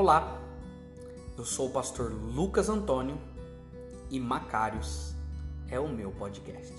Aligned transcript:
Olá, 0.00 0.40
eu 1.36 1.44
sou 1.44 1.66
o 1.66 1.70
pastor 1.72 2.12
Lucas 2.12 2.68
Antônio 2.68 3.18
e 4.08 4.20
Macários 4.20 5.12
é 5.68 5.80
o 5.80 5.88
meu 5.88 6.12
podcast. 6.12 6.72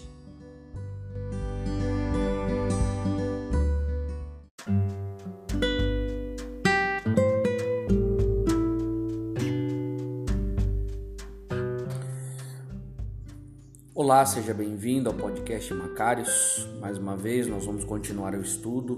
Olá, 13.93 14.25
seja 14.25 14.53
bem-vindo 14.53 15.09
ao 15.09 15.15
podcast 15.15 15.73
Macários. 15.73 16.69
Mais 16.79 16.97
uma 16.97 17.17
vez, 17.17 17.47
nós 17.47 17.65
vamos 17.65 17.83
continuar 17.83 18.33
o 18.33 18.41
estudo 18.41 18.97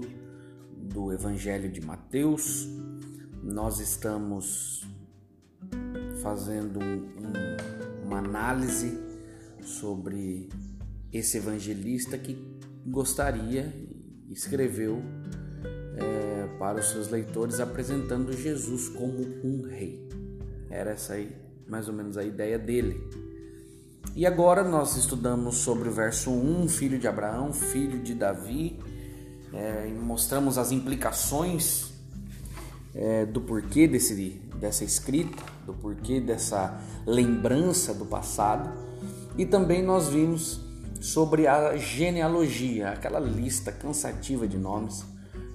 do 0.76 1.12
Evangelho 1.12 1.68
de 1.68 1.80
Mateus. 1.80 2.68
Nós 3.42 3.80
estamos 3.80 4.86
fazendo 6.22 6.78
um, 6.78 8.06
uma 8.06 8.18
análise 8.18 8.96
sobre 9.60 10.48
esse 11.12 11.38
evangelista 11.38 12.16
que 12.16 12.38
gostaria 12.86 13.72
escreveu 14.30 15.02
é, 15.96 16.56
para 16.58 16.78
os 16.78 16.86
seus 16.86 17.08
leitores 17.08 17.58
apresentando 17.58 18.32
Jesus 18.32 18.88
como 18.88 19.18
um 19.44 19.62
rei. 19.62 20.08
Era 20.70 20.92
essa 20.92 21.14
aí, 21.14 21.36
mais 21.68 21.88
ou 21.88 21.94
menos 21.94 22.16
a 22.16 22.24
ideia 22.24 22.58
dele. 22.58 23.00
E 24.14 24.24
agora 24.24 24.62
nós 24.62 24.96
estudamos 24.96 25.56
sobre 25.56 25.88
o 25.88 25.92
verso 25.92 26.30
1, 26.30 26.68
filho 26.68 26.98
de 26.98 27.08
Abraão, 27.08 27.52
filho 27.52 28.00
de 28.02 28.14
Davi, 28.14 28.78
é, 29.52 29.88
mostramos 29.88 30.58
as 30.58 30.70
implicações 30.70 31.91
é, 32.94 33.24
do 33.24 33.40
porquê 33.40 33.86
desse, 33.88 34.40
dessa 34.60 34.84
escrita, 34.84 35.42
do 35.66 35.72
porquê 35.72 36.20
dessa 36.20 36.80
lembrança 37.06 37.94
do 37.94 38.04
passado. 38.04 38.70
E 39.36 39.46
também 39.46 39.82
nós 39.82 40.08
vimos 40.08 40.60
sobre 41.00 41.46
a 41.46 41.76
genealogia, 41.76 42.90
aquela 42.90 43.18
lista 43.18 43.72
cansativa 43.72 44.46
de 44.46 44.56
nomes, 44.56 45.04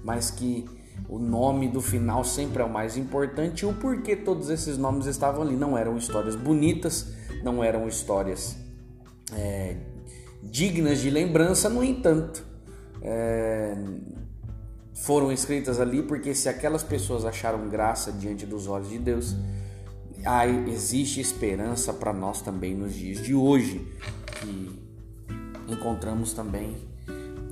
mas 0.04 0.32
que 0.32 0.66
o 1.08 1.20
nome 1.20 1.68
do 1.68 1.80
final 1.80 2.24
sempre 2.24 2.62
é 2.62 2.66
o 2.66 2.70
mais 2.70 2.98
importante 2.98 3.62
e 3.62 3.66
o 3.66 3.74
porquê 3.74 4.16
todos 4.16 4.50
esses 4.50 4.78
nomes 4.78 5.06
estavam 5.06 5.44
ali. 5.44 5.56
Não 5.56 5.78
eram 5.78 5.96
histórias 5.96 6.36
bonitas, 6.36 7.14
não 7.44 7.64
eram 7.64 7.88
histórias 7.88 8.58
é, 9.34 9.78
dignas 10.44 11.00
de 11.00 11.10
lembrança, 11.10 11.70
no 11.70 11.84
entanto, 11.84 12.44
é, 13.02 13.76
foram 15.04 15.32
escritas 15.32 15.80
ali 15.80 16.02
porque 16.02 16.34
se 16.34 16.50
aquelas 16.50 16.84
pessoas 16.84 17.26
acharam 17.26 17.70
graça 17.70 18.12
diante 18.12 18.46
dos 18.46 18.68
olhos 18.68 18.90
de 18.90 18.98
Deus, 18.98 19.36
aí 20.26 20.70
existe 20.70 21.22
esperança 21.22 21.94
para 21.94 22.12
nós 22.12 22.42
também 22.42 22.76
nos 22.76 22.94
dias 22.94 23.22
de 23.22 23.34
hoje, 23.34 23.86
que 24.42 24.88
encontramos 25.68 26.34
também 26.34 26.76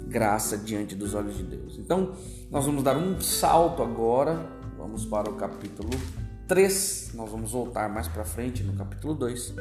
graça 0.08 0.58
diante 0.58 0.96
dos 0.96 1.14
olhos 1.14 1.38
de 1.38 1.44
Deus. 1.44 1.78
Então, 1.78 2.14
nós 2.50 2.66
vamos 2.66 2.84
dar 2.84 2.98
um 2.98 3.20
salto 3.22 3.84
agora, 3.84 4.50
vamos 4.78 5.06
para 5.06 5.30
o 5.30 5.36
capítulo 5.36 5.92
3, 6.48 7.12
nós 7.14 7.30
vamos 7.30 7.52
voltar 7.52 7.90
mais 7.90 8.08
para 8.08 8.24
frente 8.26 8.64
no 8.64 8.74
capítulo 8.74 9.14
2. 9.14 9.54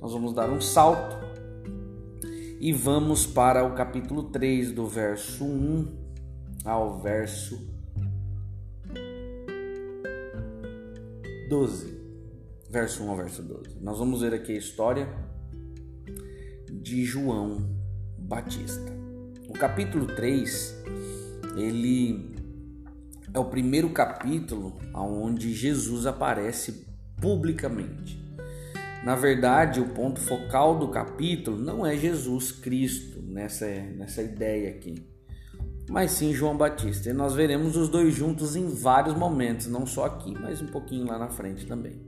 Nós 0.00 0.12
vamos 0.12 0.32
dar 0.32 0.50
um 0.50 0.60
salto 0.60 1.16
e 2.60 2.72
vamos 2.72 3.26
para 3.26 3.64
o 3.64 3.74
capítulo 3.74 4.24
3, 4.24 4.72
do 4.72 4.86
verso 4.86 5.44
1 5.44 6.05
ao 6.66 6.98
verso 6.98 7.64
12. 11.48 11.96
Verso 12.68 13.04
1 13.04 13.10
ao 13.10 13.16
verso 13.16 13.42
12. 13.42 13.78
Nós 13.80 13.98
vamos 13.98 14.20
ver 14.20 14.34
aqui 14.34 14.52
a 14.52 14.58
história 14.58 15.08
de 16.70 17.04
João 17.04 17.70
Batista. 18.18 18.92
O 19.48 19.52
capítulo 19.52 20.08
3, 20.08 20.82
ele 21.56 22.34
é 23.32 23.38
o 23.38 23.44
primeiro 23.44 23.90
capítulo 23.90 24.76
onde 24.92 25.54
Jesus 25.54 26.04
aparece 26.04 26.84
publicamente. 27.20 28.20
Na 29.04 29.14
verdade, 29.14 29.80
o 29.80 29.90
ponto 29.90 30.20
focal 30.20 30.76
do 30.76 30.88
capítulo 30.88 31.56
não 31.56 31.86
é 31.86 31.96
Jesus 31.96 32.50
Cristo 32.50 33.22
nessa, 33.22 33.66
nessa 33.66 34.20
ideia 34.20 34.70
aqui, 34.70 35.15
mas 35.88 36.12
sim 36.12 36.32
João 36.32 36.56
Batista. 36.56 37.10
E 37.10 37.12
nós 37.12 37.34
veremos 37.34 37.76
os 37.76 37.88
dois 37.88 38.14
juntos 38.14 38.56
em 38.56 38.68
vários 38.68 39.14
momentos, 39.14 39.66
não 39.66 39.86
só 39.86 40.06
aqui, 40.06 40.32
mas 40.32 40.60
um 40.60 40.66
pouquinho 40.66 41.06
lá 41.06 41.18
na 41.18 41.28
frente 41.28 41.66
também. 41.66 42.00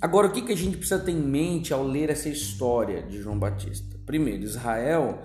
Agora, 0.00 0.28
o 0.28 0.32
que, 0.32 0.42
que 0.42 0.52
a 0.52 0.56
gente 0.56 0.78
precisa 0.78 0.98
ter 0.98 1.12
em 1.12 1.20
mente 1.20 1.74
ao 1.74 1.84
ler 1.84 2.08
essa 2.08 2.28
história 2.28 3.02
de 3.02 3.20
João 3.20 3.38
Batista? 3.38 3.98
Primeiro, 4.06 4.44
Israel 4.44 5.22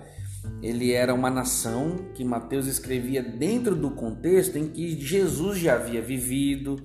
ele 0.62 0.92
era 0.92 1.12
uma 1.12 1.30
nação 1.30 2.10
que 2.14 2.24
Mateus 2.24 2.66
escrevia 2.66 3.22
dentro 3.22 3.74
do 3.74 3.90
contexto 3.90 4.56
em 4.56 4.68
que 4.68 5.00
Jesus 5.00 5.58
já 5.58 5.74
havia 5.74 6.00
vivido, 6.00 6.82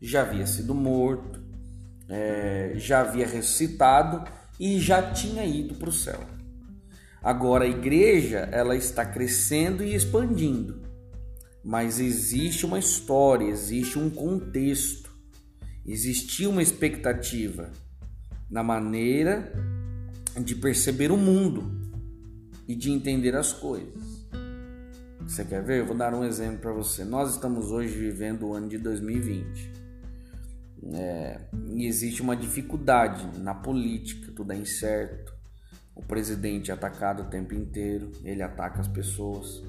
já 0.00 0.22
havia 0.22 0.46
sido 0.46 0.74
morto, 0.74 1.40
é, 2.08 2.72
já 2.76 3.00
havia 3.00 3.26
ressuscitado 3.26 4.24
e 4.58 4.78
já 4.78 5.12
tinha 5.12 5.44
ido 5.44 5.74
para 5.74 5.88
o 5.88 5.92
céu. 5.92 6.20
Agora 7.22 7.64
a 7.64 7.68
igreja 7.68 8.48
ela 8.50 8.74
está 8.74 9.06
crescendo 9.06 9.84
e 9.84 9.94
expandindo, 9.94 10.82
mas 11.62 12.00
existe 12.00 12.66
uma 12.66 12.78
história, 12.78 13.46
existe 13.46 13.98
um 13.98 14.10
contexto, 14.10 15.14
existia 15.86 16.50
uma 16.50 16.62
expectativa 16.62 17.70
na 18.50 18.62
maneira 18.62 19.52
de 20.44 20.54
perceber 20.56 21.12
o 21.12 21.16
mundo 21.16 21.70
e 22.66 22.74
de 22.74 22.90
entender 22.90 23.36
as 23.36 23.52
coisas. 23.52 24.26
Você 25.20 25.44
quer 25.44 25.62
ver? 25.62 25.80
Eu 25.80 25.86
vou 25.86 25.96
dar 25.96 26.12
um 26.14 26.24
exemplo 26.24 26.58
para 26.58 26.72
você. 26.72 27.04
Nós 27.04 27.34
estamos 27.34 27.70
hoje 27.70 27.96
vivendo 27.96 28.48
o 28.48 28.54
ano 28.54 28.68
de 28.68 28.78
2020. 28.78 29.72
É, 30.94 31.40
e 31.68 31.86
existe 31.86 32.20
uma 32.20 32.34
dificuldade 32.34 33.38
na 33.38 33.54
política, 33.54 34.32
tudo 34.34 34.52
é 34.52 34.56
incerto. 34.56 35.31
O 35.94 36.02
presidente 36.02 36.70
é 36.70 36.74
atacado 36.74 37.22
o 37.22 37.26
tempo 37.26 37.54
inteiro, 37.54 38.10
ele 38.24 38.42
ataca 38.42 38.80
as 38.80 38.88
pessoas. 38.88 39.62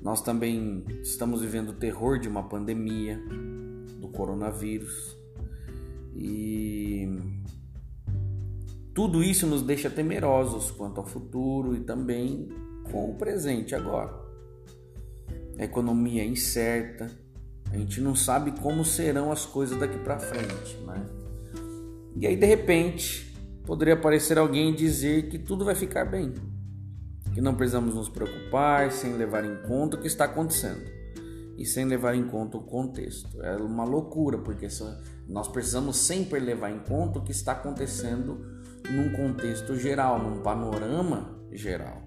Nós 0.00 0.22
também 0.22 0.84
estamos 1.02 1.40
vivendo 1.40 1.70
o 1.70 1.74
terror 1.74 2.18
de 2.18 2.28
uma 2.28 2.48
pandemia 2.48 3.18
do 4.00 4.08
coronavírus. 4.08 5.16
E 6.14 7.08
tudo 8.94 9.22
isso 9.22 9.46
nos 9.46 9.62
deixa 9.62 9.90
temerosos 9.90 10.70
quanto 10.70 11.00
ao 11.00 11.06
futuro 11.06 11.76
e 11.76 11.80
também 11.80 12.48
com 12.90 13.10
o 13.10 13.14
presente 13.14 13.74
agora. 13.74 14.14
A 15.58 15.64
economia 15.64 16.22
é 16.22 16.26
incerta, 16.26 17.10
a 17.70 17.76
gente 17.76 18.00
não 18.00 18.14
sabe 18.14 18.52
como 18.60 18.84
serão 18.84 19.32
as 19.32 19.44
coisas 19.44 19.78
daqui 19.78 19.98
para 19.98 20.18
frente, 20.18 20.76
né? 20.86 21.04
E 22.14 22.26
aí 22.26 22.36
de 22.36 22.46
repente 22.46 23.25
poderia 23.66 23.94
aparecer 23.94 24.38
alguém 24.38 24.72
dizer 24.72 25.28
que 25.28 25.38
tudo 25.38 25.64
vai 25.64 25.74
ficar 25.74 26.04
bem, 26.04 26.32
que 27.34 27.40
não 27.40 27.54
precisamos 27.54 27.94
nos 27.94 28.08
preocupar 28.08 28.90
sem 28.92 29.14
levar 29.14 29.44
em 29.44 29.56
conta 29.68 29.96
o 29.96 30.00
que 30.00 30.06
está 30.06 30.24
acontecendo 30.24 30.96
e 31.58 31.66
sem 31.66 31.84
levar 31.84 32.14
em 32.14 32.24
conta 32.24 32.56
o 32.56 32.62
contexto. 32.62 33.42
É 33.42 33.56
uma 33.56 33.84
loucura 33.84 34.38
porque 34.38 34.68
nós 35.28 35.48
precisamos 35.48 35.96
sempre 35.96 36.38
levar 36.38 36.70
em 36.70 36.78
conta 36.78 37.18
o 37.18 37.22
que 37.22 37.32
está 37.32 37.52
acontecendo 37.52 38.38
num 38.90 39.10
contexto 39.12 39.76
geral, 39.76 40.22
num 40.22 40.42
panorama 40.42 41.36
geral. 41.52 42.06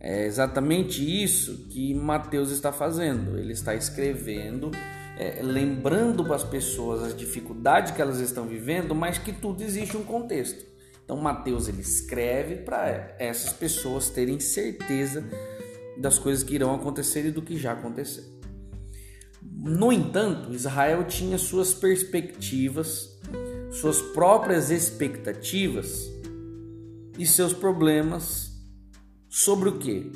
É 0.00 0.26
exatamente 0.26 1.00
isso 1.02 1.68
que 1.68 1.94
Mateus 1.94 2.50
está 2.50 2.72
fazendo. 2.72 3.38
Ele 3.38 3.52
está 3.52 3.74
escrevendo, 3.74 4.70
é, 5.18 5.40
lembrando 5.42 6.24
para 6.24 6.36
as 6.36 6.44
pessoas 6.44 7.02
as 7.02 7.16
dificuldades 7.16 7.92
que 7.92 8.00
elas 8.00 8.20
estão 8.20 8.46
vivendo, 8.46 8.94
mas 8.94 9.18
que 9.18 9.32
tudo 9.32 9.62
existe 9.62 9.96
um 9.96 10.04
contexto. 10.04 10.64
Então 11.04 11.16
Mateus 11.16 11.68
ele 11.68 11.82
escreve 11.82 12.56
para 12.56 13.14
essas 13.18 13.52
pessoas 13.52 14.08
terem 14.10 14.40
certeza 14.40 15.24
das 15.98 16.18
coisas 16.18 16.42
que 16.42 16.54
irão 16.54 16.74
acontecer 16.74 17.26
e 17.26 17.30
do 17.30 17.42
que 17.42 17.56
já 17.56 17.72
aconteceu. 17.72 18.24
No 19.42 19.92
entanto, 19.92 20.52
Israel 20.52 21.04
tinha 21.04 21.38
suas 21.38 21.74
perspectivas, 21.74 23.18
suas 23.70 24.00
próprias 24.00 24.70
expectativas 24.70 26.10
e 27.18 27.26
seus 27.26 27.52
problemas 27.52 28.54
Sobre 29.36 29.68
o 29.68 29.78
que? 29.80 30.12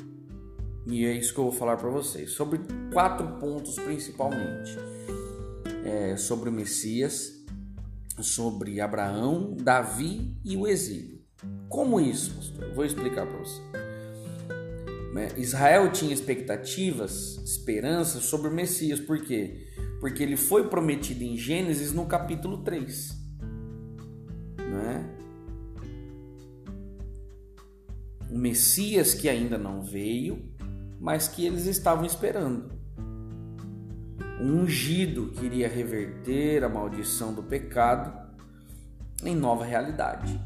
E 0.89 1.05
é 1.05 1.13
isso 1.13 1.33
que 1.33 1.39
eu 1.39 1.45
vou 1.45 1.53
falar 1.53 1.77
para 1.77 1.89
vocês. 1.89 2.31
Sobre 2.31 2.59
quatro 2.91 3.27
pontos 3.39 3.75
principalmente: 3.75 4.75
é, 5.85 6.17
sobre 6.17 6.49
o 6.49 6.51
Messias, 6.51 7.45
sobre 8.19 8.81
Abraão, 8.81 9.55
Davi 9.55 10.35
e 10.43 10.57
o 10.57 10.67
exílio. 10.67 11.19
Como 11.69 11.99
isso, 11.99 12.33
pastor? 12.33 12.63
Eu 12.65 12.73
vou 12.73 12.85
explicar 12.85 13.27
para 13.27 13.37
você. 13.37 13.61
Né, 15.13 15.29
Israel 15.37 15.91
tinha 15.91 16.13
expectativas, 16.13 17.37
esperanças 17.43 18.23
sobre 18.23 18.47
o 18.47 18.53
Messias, 18.53 18.99
por 18.99 19.21
quê? 19.23 19.67
Porque 19.99 20.21
ele 20.23 20.37
foi 20.37 20.69
prometido 20.69 21.23
em 21.23 21.35
Gênesis 21.35 21.91
no 21.91 22.05
capítulo 22.05 22.63
3. 22.63 23.17
Né? 24.57 25.15
O 28.29 28.37
Messias 28.37 29.13
que 29.13 29.27
ainda 29.27 29.57
não 29.57 29.81
veio, 29.81 30.48
mas 30.99 31.27
que 31.27 31.45
eles 31.45 31.65
estavam 31.65 32.05
esperando. 32.05 32.71
Um 34.39 34.61
ungido 34.61 35.31
que 35.31 35.45
iria 35.45 35.67
reverter 35.67 36.63
a 36.63 36.69
maldição 36.69 37.33
do 37.33 37.43
pecado 37.43 38.11
em 39.23 39.35
nova 39.35 39.65
realidade. 39.65 40.39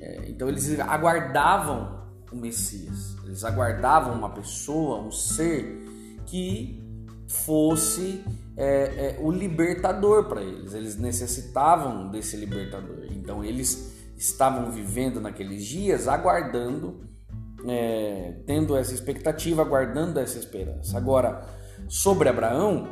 É, 0.00 0.28
então 0.28 0.48
eles 0.48 0.78
aguardavam 0.80 2.06
o 2.30 2.36
Messias, 2.36 3.16
eles 3.24 3.42
aguardavam 3.44 4.14
uma 4.14 4.30
pessoa, 4.30 5.00
um 5.00 5.10
ser 5.10 5.86
que 6.26 6.82
fosse 7.26 8.22
é, 8.56 9.16
é, 9.16 9.18
o 9.20 9.30
libertador 9.30 10.24
para 10.24 10.42
eles. 10.42 10.74
Eles 10.74 10.96
necessitavam 10.96 12.10
desse 12.10 12.36
libertador. 12.36 13.06
Então 13.10 13.44
eles 13.44 13.94
estavam 14.16 14.70
vivendo 14.70 15.20
naqueles 15.20 15.64
dias 15.64 16.08
aguardando, 16.08 17.00
é, 17.66 18.34
tendo 18.46 18.76
essa 18.76 18.94
expectativa, 18.94 19.62
aguardando 19.62 20.20
essa 20.20 20.38
esperança. 20.38 20.96
Agora, 20.96 21.44
sobre 21.88 22.28
Abraão, 22.28 22.88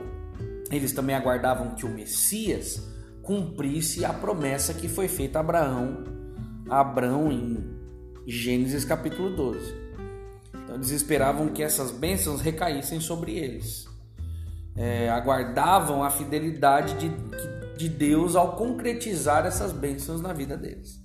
eles 0.71 0.93
também 0.93 1.15
aguardavam 1.15 1.75
que 1.75 1.87
o 1.87 1.89
Messias 1.89 2.83
cumprisse 3.23 4.05
a 4.05 4.13
promessa 4.13 4.73
que 4.73 4.89
foi 4.89 5.09
feita 5.09 5.39
a 5.39 5.41
Abraão, 5.41 6.05
a 6.69 6.81
Abraão 6.81 7.31
em 7.33 7.77
Gênesis 8.27 8.85
capítulo 8.85 9.35
12. 9.35 9.75
Então 10.55 10.77
eles 10.77 10.91
esperavam 10.91 11.49
que 11.49 11.63
essas 11.63 11.91
bênçãos 11.91 12.41
recaíssem 12.41 13.01
sobre 13.01 13.37
eles. 13.37 13.87
É, 14.77 15.09
aguardavam 15.09 16.03
a 16.03 16.11
fidelidade 16.11 16.95
de, 16.95 17.11
de 17.77 17.89
Deus 17.89 18.37
ao 18.37 18.57
concretizar 18.57 19.47
essas 19.47 19.73
bênçãos 19.73 20.21
na 20.21 20.33
vida 20.33 20.57
deles. 20.57 21.01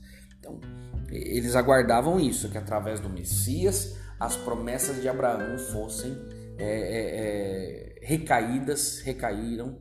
Eles 1.12 1.56
aguardavam 1.56 2.20
isso, 2.20 2.50
que 2.50 2.58
através 2.58 3.00
do 3.00 3.10
Messias 3.10 3.98
as 4.20 4.36
promessas 4.36 5.02
de 5.02 5.10
Abraão 5.10 5.58
fossem 5.58 6.16
é, 6.58 6.66
é, 6.66 8.00
é 8.00 8.06
recaídas, 8.06 9.02
recaíram 9.02 9.80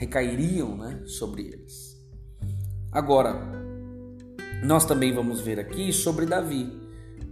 recairiam 0.00 0.78
né, 0.78 1.02
sobre 1.04 1.42
eles. 1.42 1.94
Agora, 2.90 3.38
nós 4.64 4.86
também 4.86 5.12
vamos 5.12 5.42
ver 5.42 5.60
aqui 5.60 5.92
sobre 5.92 6.24
Davi. 6.24 6.72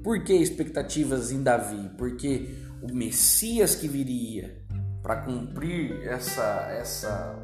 Por 0.04 0.22
que 0.22 0.34
expectativas 0.34 1.32
em 1.32 1.42
Davi? 1.42 1.90
Porque 1.96 2.54
o 2.82 2.94
Messias 2.94 3.74
que 3.74 3.88
viria 3.88 4.62
para 5.02 5.22
cumprir 5.22 6.06
essa 6.06 6.68
essa 6.70 7.38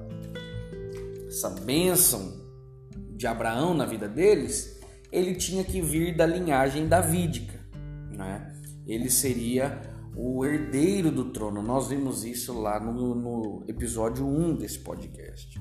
essa 1.27 1.51
bênção 1.51 2.45
de 3.17 3.27
Abraão 3.27 3.75
na 3.75 3.87
vida 3.87 4.07
deles, 4.07 4.79
ele 5.15 5.37
tinha 5.37 5.63
que 5.63 5.81
vir 5.81 6.17
da 6.17 6.27
linhagem 6.27 6.89
davídica, 6.89 7.61
né? 8.11 8.53
Ele 8.85 9.09
seria 9.09 9.81
o 10.17 10.45
herdeiro 10.45 11.11
do 11.11 11.27
trono. 11.27 11.63
Nós 11.63 11.89
vimos 11.89 12.25
isso 12.25 12.53
lá 12.61 12.81
no, 12.81 13.15
no 13.15 13.65
episódio 13.69 14.27
1 14.27 14.57
desse 14.57 14.81
podcast. 14.81 15.61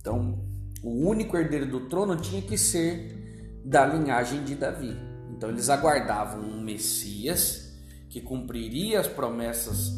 Então, 0.00 0.42
o 0.82 1.06
único 1.06 1.36
herdeiro 1.36 1.66
do 1.66 1.88
trono 1.88 2.16
tinha 2.16 2.40
que 2.40 2.56
ser 2.56 3.60
da 3.62 3.84
linhagem 3.84 4.44
de 4.44 4.54
Davi. 4.54 4.96
Então, 5.36 5.50
eles 5.50 5.68
aguardavam 5.68 6.40
um 6.40 6.62
Messias 6.62 7.78
que 8.08 8.20
cumpriria 8.20 8.98
as 8.98 9.06
promessas 9.06 9.92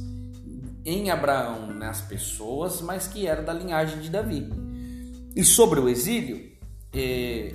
em 0.85 1.08
Abraão 1.08 1.73
nas 1.73 2.00
pessoas, 2.00 2.81
mas 2.81 3.06
que 3.06 3.28
era 3.28 3.43
da 3.43 3.52
linhagem 3.52 4.00
de 4.00 4.11
Davi. 4.11 4.50
E 5.37 5.44
sobre 5.44 5.78
o 5.78 5.88
exílio, 5.88 6.50
eh, 6.93 7.55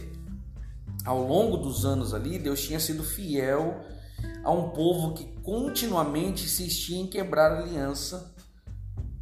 ao 1.07 1.25
longo 1.25 1.55
dos 1.55 1.85
anos 1.85 2.13
ali, 2.13 2.37
Deus 2.37 2.61
tinha 2.61 2.81
sido 2.81 3.01
fiel 3.01 3.81
a 4.43 4.51
um 4.51 4.71
povo 4.71 5.13
que 5.13 5.23
continuamente 5.41 6.43
insistia 6.43 6.97
em 6.97 7.07
quebrar 7.07 7.49
a 7.49 7.59
aliança 7.59 8.35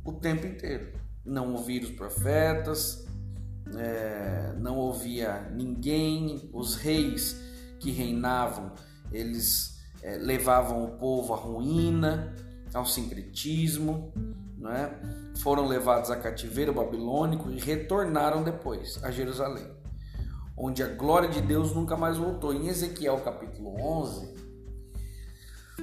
o 0.04 0.12
tempo 0.14 0.48
inteiro. 0.48 0.94
Não 1.24 1.54
ouvir 1.54 1.84
os 1.84 1.92
profetas, 1.92 3.06
é, 3.78 4.56
não 4.58 4.78
ouvia 4.78 5.48
ninguém, 5.52 6.50
os 6.52 6.76
reis 6.76 7.40
que 7.80 7.92
reinavam, 7.92 8.74
eles 9.12 9.80
é, 10.02 10.18
levavam 10.18 10.86
o 10.86 10.98
povo 10.98 11.36
à 11.36 11.38
ruína, 11.38 12.36
ao 12.74 12.86
sincretismo, 12.88 14.12
é? 14.72 15.38
foram 15.38 15.68
levados 15.68 16.10
a 16.10 16.16
cativeiro 16.16 16.74
babilônico 16.74 17.52
e 17.52 17.60
retornaram 17.60 18.44
depois 18.44 19.00
a 19.04 19.12
Jerusalém, 19.12 19.68
onde 20.58 20.82
a 20.82 20.88
glória 20.88 21.30
de 21.30 21.42
Deus 21.42 21.74
nunca 21.74 21.98
mais 21.98 22.18
voltou. 22.18 22.54
Em 22.54 22.68
Ezequiel 22.68 23.20
capítulo 23.22 23.76
11, 23.80 24.34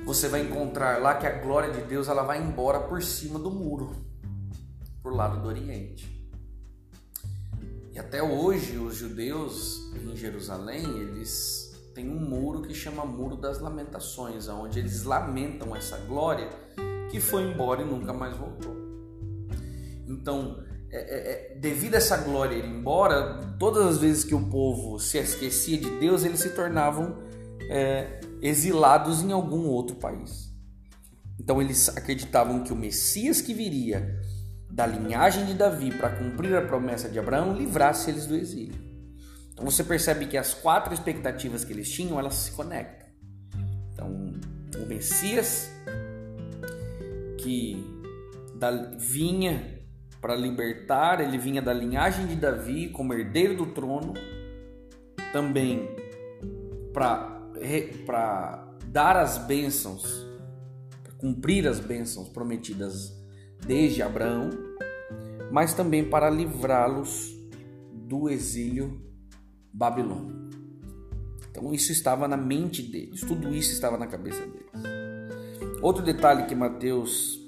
você 0.05 0.29
vai 0.29 0.43
encontrar 0.43 1.01
lá 1.01 1.15
que 1.15 1.27
a 1.27 1.39
glória 1.41 1.73
de 1.73 1.83
Deus 1.83 2.09
ela 2.09 2.23
vai 2.23 2.43
embora 2.43 2.81
por 2.81 3.03
cima 3.03 3.39
do 3.39 3.51
muro, 3.51 3.93
por 5.03 5.15
lado 5.15 5.41
do 5.41 5.49
Oriente. 5.49 6.11
E 7.93 7.99
até 7.99 8.23
hoje 8.23 8.79
os 8.79 8.97
judeus 8.97 9.93
em 9.95 10.17
Jerusalém, 10.17 10.85
eles 10.99 11.71
têm 11.95 12.09
um 12.09 12.19
muro 12.19 12.63
que 12.63 12.73
chama 12.73 13.05
Muro 13.05 13.37
das 13.37 13.61
Lamentações, 13.61 14.49
onde 14.49 14.79
eles 14.79 15.03
lamentam 15.03 15.77
essa 15.77 15.99
glória 15.99 16.49
que 17.11 17.21
foi 17.21 17.43
embora 17.43 17.83
e 17.83 17.85
nunca 17.85 18.15
mais 18.15 18.35
voltou. 18.35 18.75
Então, 20.07 20.65
é, 20.93 20.99
é, 20.99 21.53
é, 21.55 21.55
devido 21.59 21.94
a 21.94 21.97
essa 21.97 22.19
glória 22.19 22.55
ir 22.55 22.67
embora, 22.67 23.41
todas 23.59 23.87
as 23.87 23.99
vezes 23.99 24.25
que 24.25 24.35
o 24.35 24.50
povo 24.50 24.99
se 24.99 25.17
esquecia 25.17 25.79
de 25.79 25.89
Deus, 25.99 26.23
eles 26.23 26.41
se 26.41 26.50
tornavam 26.50 27.23
é, 27.71 28.21
exilados 28.43 29.23
em 29.23 29.33
algum 29.33 29.67
outro 29.69 29.97
país. 29.97 30.53
Então 31.41 31.62
eles 31.62 31.89
acreditavam 31.89 32.62
que 32.62 32.75
o 32.75 32.77
Messias 32.77 33.41
que 33.41 33.55
viria 33.55 34.21
da 34.71 34.87
linhagem 34.87 35.47
de 35.47 35.55
Davi 35.55 35.91
para 35.91 36.11
cumprir 36.11 36.55
a 36.56 36.62
promessa 36.62 37.09
de 37.09 37.19
Abraão 37.19 37.55
livrasse 37.56 38.11
eles 38.11 38.27
do 38.27 38.37
exílio. 38.37 38.79
Então 39.50 39.65
você 39.65 39.83
percebe 39.83 40.27
que 40.27 40.37
as 40.37 40.53
quatro 40.53 40.93
expectativas 40.93 41.65
que 41.65 41.73
eles 41.73 41.91
tinham, 41.91 42.19
elas 42.19 42.35
se 42.35 42.53
conectam. 42.53 43.09
Então, 43.93 44.33
o 44.77 44.87
Messias 44.87 45.71
que 47.39 47.85
vinha 48.99 49.81
para 50.23 50.37
libertar, 50.37 51.20
ele 51.20 51.37
vinha 51.37 51.61
da 51.61 51.73
linhagem 51.73 52.29
de 52.29 52.37
Davi 52.37 52.89
como 52.91 53.13
herdeiro 53.13 53.56
do 53.56 53.67
trono, 53.67 54.15
também 55.32 55.89
para 56.93 58.73
dar 58.87 59.17
as 59.17 59.37
bênçãos, 59.37 60.25
cumprir 61.19 61.67
as 61.67 61.81
bênçãos 61.81 62.29
prometidas 62.29 63.13
desde 63.67 64.01
Abraão, 64.01 64.49
mas 65.51 65.75
também 65.75 66.08
para 66.08 66.31
livrá-los 66.31 67.35
do 67.93 68.31
exílio 68.31 69.03
babilônico. 69.73 70.41
Então 71.51 71.75
isso 71.75 71.91
estava 71.91 72.29
na 72.29 72.37
mente 72.37 72.81
deles, 72.81 73.23
tudo 73.23 73.53
isso 73.53 73.73
estava 73.73 73.99
na 73.99 74.06
cabeça 74.06 74.46
deles. 74.46 75.82
Outro 75.82 76.01
detalhe 76.05 76.46
que 76.46 76.55
Mateus 76.55 77.41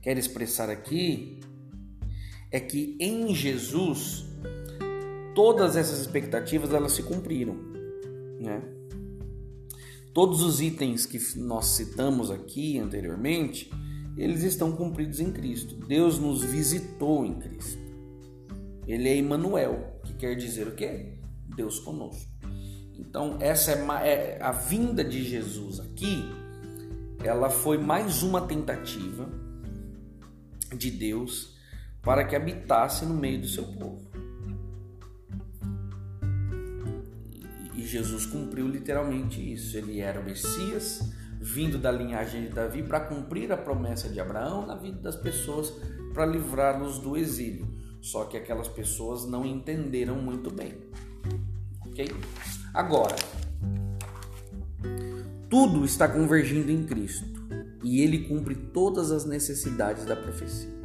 quer 0.00 0.16
expressar 0.16 0.70
aqui 0.70 1.41
é 2.52 2.60
que 2.60 2.96
em 3.00 3.34
Jesus 3.34 4.26
todas 5.34 5.74
essas 5.74 6.00
expectativas 6.00 6.72
elas 6.72 6.92
se 6.92 7.02
cumpriram, 7.02 7.56
né? 8.38 8.62
Todos 10.12 10.42
os 10.42 10.60
itens 10.60 11.06
que 11.06 11.18
nós 11.38 11.68
citamos 11.68 12.30
aqui 12.30 12.78
anteriormente, 12.78 13.70
eles 14.14 14.42
estão 14.42 14.70
cumpridos 14.72 15.20
em 15.20 15.32
Cristo. 15.32 15.74
Deus 15.74 16.18
nos 16.18 16.44
visitou 16.44 17.24
em 17.24 17.38
Cristo. 17.38 17.80
Ele 18.86 19.08
é 19.08 19.16
Emmanuel, 19.16 20.00
que 20.04 20.12
quer 20.12 20.36
dizer 20.36 20.68
o 20.68 20.74
quê? 20.74 21.14
Deus 21.56 21.80
conosco. 21.80 22.30
Então, 22.98 23.38
essa 23.40 23.72
é, 23.72 24.36
é 24.36 24.38
a 24.42 24.52
vinda 24.52 25.02
de 25.02 25.24
Jesus 25.24 25.80
aqui, 25.80 26.22
ela 27.24 27.48
foi 27.48 27.78
mais 27.78 28.22
uma 28.22 28.42
tentativa 28.42 29.30
de 30.76 30.90
Deus 30.90 31.51
para 32.02 32.24
que 32.24 32.34
habitasse 32.34 33.04
no 33.06 33.14
meio 33.14 33.40
do 33.40 33.48
seu 33.48 33.64
povo. 33.64 34.12
Jesus 37.92 38.24
cumpriu 38.24 38.66
literalmente 38.66 39.40
isso. 39.52 39.76
Ele 39.76 40.00
era 40.00 40.18
o 40.18 40.24
Messias, 40.24 41.12
vindo 41.38 41.76
da 41.76 41.92
linhagem 41.92 42.44
de 42.44 42.48
Davi 42.48 42.82
para 42.82 43.00
cumprir 43.00 43.52
a 43.52 43.56
promessa 43.56 44.08
de 44.08 44.18
Abraão 44.18 44.66
na 44.66 44.74
vida 44.74 44.98
das 44.98 45.14
pessoas, 45.14 45.70
para 46.14 46.24
livrá-los 46.24 46.98
do 46.98 47.18
exílio. 47.18 47.68
Só 48.00 48.24
que 48.24 48.38
aquelas 48.38 48.66
pessoas 48.66 49.26
não 49.26 49.44
entenderam 49.44 50.16
muito 50.16 50.50
bem. 50.50 50.74
Ok? 51.86 52.08
Agora, 52.72 53.14
tudo 55.50 55.84
está 55.84 56.08
convergindo 56.08 56.70
em 56.70 56.84
Cristo 56.84 57.26
e 57.84 58.00
ele 58.00 58.26
cumpre 58.26 58.54
todas 58.54 59.10
as 59.10 59.26
necessidades 59.26 60.06
da 60.06 60.16
profecia. 60.16 60.81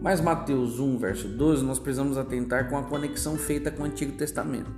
Mas 0.00 0.20
Mateus 0.20 0.78
1, 0.78 0.98
verso 0.98 1.28
12, 1.28 1.64
nós 1.64 1.78
precisamos 1.78 2.16
atentar 2.16 2.68
com 2.68 2.78
a 2.78 2.84
conexão 2.84 3.36
feita 3.36 3.70
com 3.70 3.82
o 3.82 3.86
Antigo 3.86 4.12
Testamento, 4.12 4.70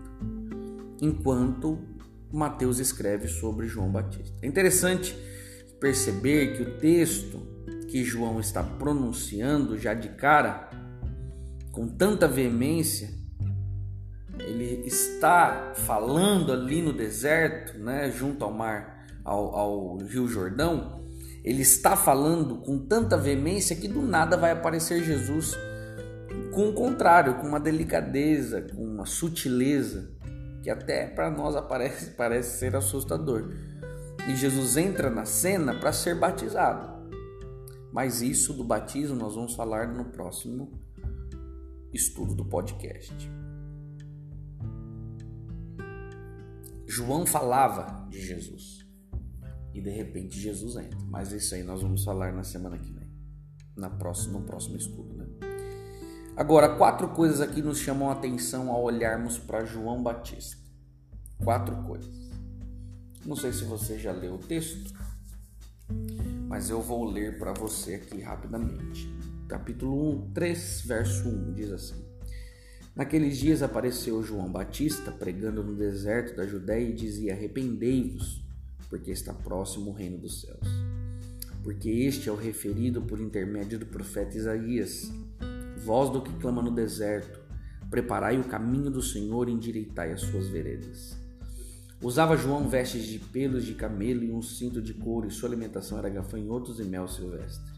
enquanto 1.00 1.78
Mateus 2.32 2.78
escreve 2.78 3.28
sobre 3.28 3.66
João 3.66 3.90
Batista. 3.90 4.34
É 4.40 4.46
interessante 4.46 5.14
perceber 5.78 6.56
que 6.56 6.62
o 6.62 6.78
texto 6.78 7.38
que 7.88 8.04
João 8.04 8.40
está 8.40 8.62
pronunciando 8.62 9.76
já 9.76 9.92
de 9.92 10.10
cara, 10.10 10.70
com 11.72 11.88
tanta 11.88 12.26
veemência, 12.26 13.10
ele 14.38 14.86
está 14.86 15.72
falando 15.74 16.52
ali 16.52 16.80
no 16.80 16.92
deserto, 16.92 17.78
né, 17.78 18.10
junto 18.10 18.44
ao 18.44 18.52
mar, 18.52 19.06
ao, 19.24 19.54
ao 19.54 19.96
Rio 19.98 20.26
Jordão, 20.26 20.99
ele 21.42 21.62
está 21.62 21.96
falando 21.96 22.56
com 22.56 22.78
tanta 22.78 23.16
veemência 23.16 23.74
que 23.74 23.88
do 23.88 24.02
nada 24.02 24.36
vai 24.36 24.50
aparecer 24.50 25.02
Jesus 25.02 25.56
com 26.52 26.68
o 26.68 26.74
contrário, 26.74 27.36
com 27.36 27.46
uma 27.46 27.60
delicadeza, 27.60 28.62
com 28.62 28.84
uma 28.84 29.06
sutileza, 29.06 30.14
que 30.62 30.68
até 30.68 31.06
para 31.06 31.30
nós 31.30 31.56
aparece, 31.56 32.10
parece 32.16 32.58
ser 32.58 32.76
assustador. 32.76 33.52
E 34.28 34.36
Jesus 34.36 34.76
entra 34.76 35.08
na 35.08 35.24
cena 35.24 35.74
para 35.74 35.92
ser 35.92 36.14
batizado. 36.14 37.00
Mas 37.92 38.20
isso 38.20 38.52
do 38.52 38.62
batismo 38.62 39.16
nós 39.16 39.34
vamos 39.34 39.54
falar 39.54 39.88
no 39.88 40.04
próximo 40.04 40.78
estudo 41.92 42.34
do 42.34 42.44
podcast. 42.44 43.30
João 46.86 47.24
falava 47.24 48.06
de 48.10 48.20
Jesus 48.20 48.89
e 49.72 49.80
de 49.80 49.90
repente 49.90 50.38
Jesus 50.38 50.76
entra. 50.76 50.98
Mas 51.08 51.32
isso 51.32 51.54
aí 51.54 51.62
nós 51.62 51.82
vamos 51.82 52.04
falar 52.04 52.32
na 52.32 52.44
semana 52.44 52.78
que 52.78 52.92
vem, 52.92 53.08
na 53.76 53.90
próxima, 53.90 54.38
no 54.38 54.44
próximo 54.44 54.76
estudo. 54.76 55.14
Né? 55.14 55.26
Agora, 56.36 56.76
quatro 56.76 57.08
coisas 57.08 57.40
aqui 57.40 57.62
nos 57.62 57.78
chamam 57.78 58.08
a 58.08 58.12
atenção 58.12 58.70
ao 58.70 58.82
olharmos 58.82 59.38
para 59.38 59.64
João 59.64 60.02
Batista. 60.02 60.56
Quatro 61.42 61.76
coisas. 61.84 62.30
Não 63.24 63.36
sei 63.36 63.52
se 63.52 63.64
você 63.64 63.98
já 63.98 64.12
leu 64.12 64.34
o 64.34 64.38
texto, 64.38 64.92
mas 66.48 66.70
eu 66.70 66.80
vou 66.80 67.04
ler 67.04 67.38
para 67.38 67.52
você 67.52 67.94
aqui 67.94 68.20
rapidamente. 68.20 69.12
Capítulo 69.48 70.26
1, 70.28 70.32
3, 70.32 70.82
verso 70.86 71.28
1 71.28 71.52
diz 71.52 71.72
assim: 71.72 72.04
Naqueles 72.94 73.38
dias 73.38 73.62
apareceu 73.62 74.22
João 74.22 74.50
Batista 74.50 75.10
pregando 75.12 75.62
no 75.62 75.74
deserto 75.74 76.36
da 76.36 76.46
Judéia 76.46 76.88
e 76.88 76.94
dizia: 76.94 77.34
Arrependei-vos 77.34 78.42
porque 78.90 79.12
está 79.12 79.32
próximo 79.32 79.90
o 79.90 79.94
reino 79.94 80.18
dos 80.18 80.42
céus. 80.42 80.66
Porque 81.62 81.88
este 81.88 82.28
é 82.28 82.32
o 82.32 82.36
referido 82.36 83.00
por 83.00 83.20
intermédio 83.20 83.78
do 83.78 83.86
profeta 83.86 84.36
Isaías. 84.36 85.10
Voz 85.84 86.10
do 86.10 86.20
que 86.20 86.32
clama 86.40 86.60
no 86.60 86.70
deserto, 86.70 87.40
preparai 87.88 88.38
o 88.38 88.44
caminho 88.44 88.90
do 88.90 89.00
Senhor 89.00 89.48
e 89.48 89.52
endireitai 89.52 90.12
as 90.12 90.20
suas 90.20 90.48
veredas. 90.48 91.16
Usava 92.02 92.36
João 92.36 92.68
vestes 92.68 93.04
de 93.04 93.18
pelos 93.18 93.64
de 93.64 93.74
camelo 93.74 94.24
e 94.24 94.32
um 94.32 94.42
cinto 94.42 94.82
de 94.82 94.94
couro, 94.94 95.28
e 95.28 95.30
sua 95.30 95.48
alimentação 95.48 95.98
era 95.98 96.08
gafanhotos 96.08 96.80
e 96.80 96.84
mel 96.84 97.06
silvestre. 97.06 97.70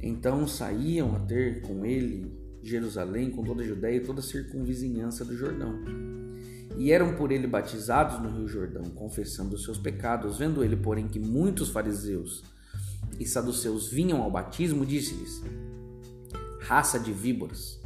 Então 0.00 0.46
saíam 0.46 1.14
a 1.14 1.20
ter 1.20 1.62
com 1.62 1.86
ele 1.86 2.36
Jerusalém, 2.62 3.30
com 3.30 3.44
toda 3.44 3.62
a 3.62 3.66
Judéia 3.66 3.96
e 3.96 4.00
toda 4.00 4.20
a 4.20 4.24
circunvizinhança 4.24 5.24
do 5.24 5.36
Jordão 5.36 6.21
e 6.76 6.90
eram 6.92 7.14
por 7.14 7.30
ele 7.30 7.46
batizados 7.46 8.20
no 8.20 8.30
Rio 8.30 8.48
Jordão, 8.48 8.84
confessando 8.94 9.54
os 9.54 9.64
seus 9.64 9.78
pecados. 9.78 10.38
Vendo 10.38 10.64
ele, 10.64 10.76
porém, 10.76 11.08
que 11.08 11.18
muitos 11.18 11.68
fariseus 11.68 12.42
e 13.18 13.26
saduceus 13.26 13.88
vinham 13.88 14.22
ao 14.22 14.30
batismo, 14.30 14.86
disse-lhes: 14.86 15.42
Raça 16.60 16.98
de 16.98 17.12
víboras, 17.12 17.80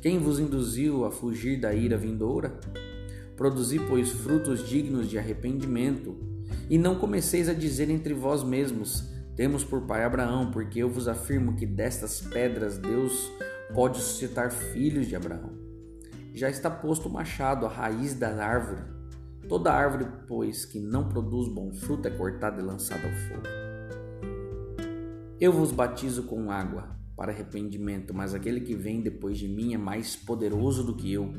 quem 0.00 0.18
vos 0.18 0.38
induziu 0.38 1.04
a 1.04 1.10
fugir 1.10 1.60
da 1.60 1.74
ira 1.74 1.96
vindoura? 1.96 2.58
Produzi, 3.36 3.78
pois, 3.78 4.10
frutos 4.10 4.68
dignos 4.68 5.08
de 5.08 5.18
arrependimento, 5.18 6.16
e 6.68 6.78
não 6.78 6.96
comeceis 6.96 7.48
a 7.48 7.54
dizer 7.54 7.90
entre 7.90 8.14
vós 8.14 8.42
mesmos: 8.44 9.04
Temos 9.34 9.64
por 9.64 9.82
pai 9.82 10.04
Abraão, 10.04 10.50
porque 10.50 10.78
eu 10.78 10.88
vos 10.88 11.08
afirmo 11.08 11.56
que 11.56 11.66
destas 11.66 12.20
pedras 12.20 12.78
Deus 12.78 13.30
pode 13.74 13.98
suscitar 13.98 14.52
filhos 14.52 15.06
de 15.06 15.16
Abraão 15.16 15.61
já 16.34 16.48
está 16.48 16.70
posto 16.70 17.08
o 17.08 17.12
machado 17.12 17.66
à 17.66 17.68
raiz 17.68 18.14
da 18.14 18.28
árvore. 18.44 18.82
Toda 19.48 19.72
árvore, 19.72 20.06
pois, 20.26 20.64
que 20.64 20.80
não 20.80 21.08
produz 21.08 21.48
bom 21.48 21.72
fruto 21.72 22.08
é 22.08 22.10
cortada 22.10 22.60
e 22.60 22.64
lançada 22.64 23.02
ao 23.06 23.12
fogo. 23.12 23.46
Eu 25.38 25.52
vos 25.52 25.72
batizo 25.72 26.22
com 26.22 26.50
água 26.50 26.96
para 27.16 27.32
arrependimento, 27.32 28.14
mas 28.14 28.34
aquele 28.34 28.60
que 28.60 28.74
vem 28.74 29.02
depois 29.02 29.38
de 29.38 29.48
mim 29.48 29.74
é 29.74 29.78
mais 29.78 30.16
poderoso 30.16 30.84
do 30.84 30.94
que 30.94 31.12
eu, 31.12 31.32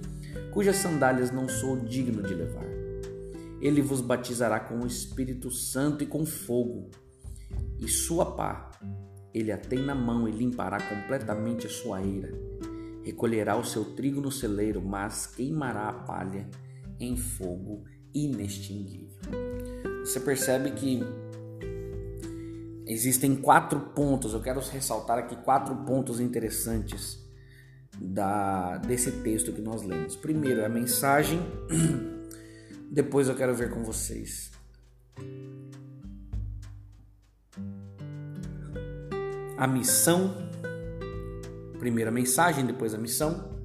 cujas 0.51 0.75
sandálias 0.75 1.31
não 1.31 1.47
sou 1.47 1.79
digno 1.79 2.21
de 2.21 2.35
levar. 2.35 2.67
Ele 3.59 3.81
vos 3.81 4.01
batizará 4.01 4.59
com 4.59 4.81
o 4.81 4.88
Espírito 4.88 5.50
Santo 5.50 6.03
e 6.03 6.07
com 6.07 6.25
fogo, 6.25 6.91
e 7.79 7.88
sua 7.88 8.35
pá 8.35 8.71
ele 9.33 9.51
a 9.51 9.57
tem 9.57 9.79
na 9.79 9.95
mão 9.95 10.27
e 10.27 10.31
limpará 10.31 10.79
completamente 10.79 11.65
a 11.65 11.69
sua 11.69 12.03
eira 12.03 12.52
recolherá 13.03 13.55
o 13.55 13.63
seu 13.63 13.83
trigo 13.95 14.22
no 14.22 14.31
celeiro, 14.31 14.81
mas 14.81 15.27
queimará 15.27 15.89
a 15.89 15.93
palha 15.93 16.50
em 17.00 17.17
fogo 17.17 17.83
inextinguível. 18.13 19.19
Você 20.00 20.19
percebe 20.19 20.72
que 20.72 21.01
existem 22.86 23.36
quatro 23.36 23.79
pontos, 23.79 24.33
eu 24.33 24.41
quero 24.41 24.60
ressaltar 24.60 25.17
aqui 25.17 25.36
quatro 25.38 25.75
pontos 25.86 26.19
interessantes 26.19 27.24
da, 28.00 28.77
desse 28.77 29.12
texto 29.24 29.51
que 29.51 29.62
nós 29.62 29.83
lemos. 29.83 30.15
Primeiro, 30.15 30.62
é 30.62 30.65
a 30.65 30.69
mensagem, 30.69 31.39
depois 32.91 33.27
eu 33.27 33.36
quero 33.36 33.55
ver 33.55 33.72
com 33.72 33.83
vocês. 33.83 34.51
A 39.57 39.67
missão 39.67 40.42
Primeiro 41.83 42.11
a 42.11 42.13
mensagem, 42.13 42.65
depois 42.65 42.93
a 42.93 42.97
missão. 42.97 43.59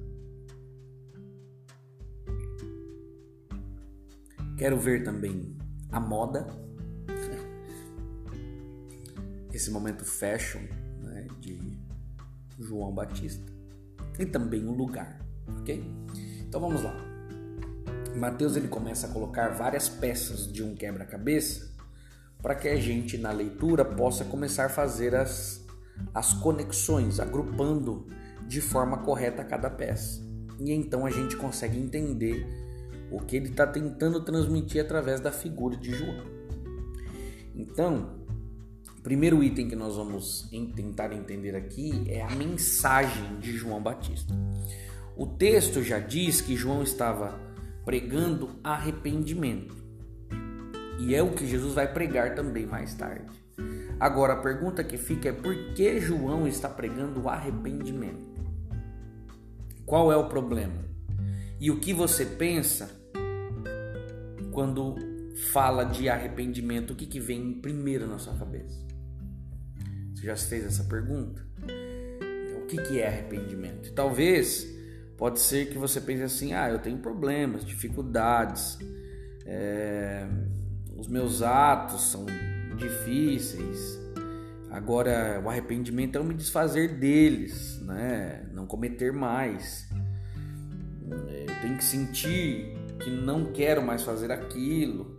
Quero 4.57 4.77
ver 4.77 5.05
também 5.05 5.57
a 5.89 6.01
moda, 6.01 6.45
esse 9.53 9.71
momento 9.71 10.03
fashion 10.03 10.59
né, 10.99 11.27
de 11.39 11.79
João 12.59 12.93
Batista 12.93 13.49
e 14.19 14.25
também 14.25 14.67
o 14.67 14.73
lugar, 14.73 15.25
ok? 15.61 15.81
Então 16.41 16.59
vamos 16.59 16.83
lá. 16.83 16.93
Mateus 18.17 18.57
ele 18.57 18.67
começa 18.67 19.07
a 19.07 19.11
colocar 19.11 19.55
várias 19.55 19.87
peças 19.87 20.51
de 20.51 20.61
um 20.61 20.75
quebra-cabeça 20.75 21.73
para 22.41 22.53
que 22.53 22.67
a 22.67 22.75
gente 22.75 23.17
na 23.17 23.31
leitura 23.31 23.85
possa 23.85 24.25
começar 24.25 24.65
a 24.65 24.69
fazer 24.69 25.15
as 25.15 25.68
as 26.13 26.33
conexões, 26.33 27.19
agrupando 27.19 28.07
de 28.47 28.61
forma 28.61 28.97
correta 28.99 29.43
cada 29.43 29.69
peça. 29.69 30.27
E 30.59 30.71
então 30.71 31.05
a 31.05 31.09
gente 31.09 31.35
consegue 31.35 31.77
entender 31.77 32.45
o 33.11 33.19
que 33.19 33.35
ele 33.35 33.49
está 33.49 33.65
tentando 33.65 34.21
transmitir 34.21 34.81
através 34.81 35.19
da 35.19 35.31
figura 35.31 35.75
de 35.75 35.91
João. 35.91 36.23
Então, 37.55 38.19
o 38.97 39.01
primeiro 39.01 39.43
item 39.43 39.67
que 39.67 39.75
nós 39.75 39.95
vamos 39.95 40.49
tentar 40.75 41.13
entender 41.13 41.55
aqui 41.55 42.03
é 42.07 42.21
a 42.21 42.29
mensagem 42.29 43.39
de 43.39 43.55
João 43.55 43.81
Batista. 43.81 44.33
O 45.15 45.25
texto 45.25 45.83
já 45.83 45.99
diz 45.99 46.41
que 46.41 46.55
João 46.55 46.83
estava 46.83 47.39
pregando 47.85 48.51
arrependimento. 48.63 49.75
E 50.99 51.15
é 51.15 51.23
o 51.23 51.33
que 51.33 51.47
Jesus 51.47 51.73
vai 51.73 51.91
pregar 51.91 52.35
também 52.35 52.65
mais 52.65 52.93
tarde. 52.93 53.25
Agora 53.99 54.33
a 54.33 54.37
pergunta 54.37 54.83
que 54.83 54.97
fica 54.97 55.27
é 55.27 55.33
por 55.33 55.73
que 55.73 55.99
João 55.99 56.47
está 56.47 56.69
pregando 56.69 57.23
o 57.23 57.29
arrependimento? 57.29 58.25
Qual 59.85 60.11
é 60.11 60.15
o 60.15 60.29
problema? 60.29 60.85
E 61.59 61.69
o 61.69 61.79
que 61.79 61.93
você 61.93 62.25
pensa 62.25 62.89
quando 64.53 64.95
fala 65.51 65.83
de 65.83 66.07
arrependimento? 66.07 66.93
O 66.93 66.95
que, 66.95 67.05
que 67.05 67.19
vem 67.19 67.59
primeiro 67.59 68.07
na 68.07 68.17
sua 68.17 68.35
cabeça? 68.35 68.79
Você 70.15 70.25
já 70.25 70.35
fez 70.37 70.65
essa 70.65 70.85
pergunta? 70.85 71.45
O 72.61 72.65
que, 72.67 72.77
que 72.77 73.01
é 73.01 73.07
arrependimento? 73.07 73.91
Talvez 73.93 74.65
pode 75.17 75.39
ser 75.39 75.69
que 75.69 75.77
você 75.77 75.99
pense 75.99 76.23
assim: 76.23 76.53
ah, 76.53 76.69
eu 76.69 76.79
tenho 76.79 76.99
problemas, 76.99 77.65
dificuldades, 77.65 78.77
é, 79.45 80.25
os 80.95 81.07
meus 81.09 81.41
atos 81.41 82.11
são 82.11 82.25
difíceis. 82.79 83.99
Agora, 84.71 85.41
o 85.43 85.49
arrependimento 85.49 86.17
é 86.17 86.23
me 86.23 86.33
desfazer 86.33 86.99
deles, 86.99 87.79
né? 87.81 88.47
Não 88.53 88.65
cometer 88.65 89.11
mais. 89.11 89.89
Eu 91.07 91.61
tenho 91.61 91.77
que 91.77 91.83
sentir 91.83 92.73
que 92.99 93.09
não 93.09 93.51
quero 93.51 93.81
mais 93.81 94.03
fazer 94.03 94.31
aquilo 94.31 95.17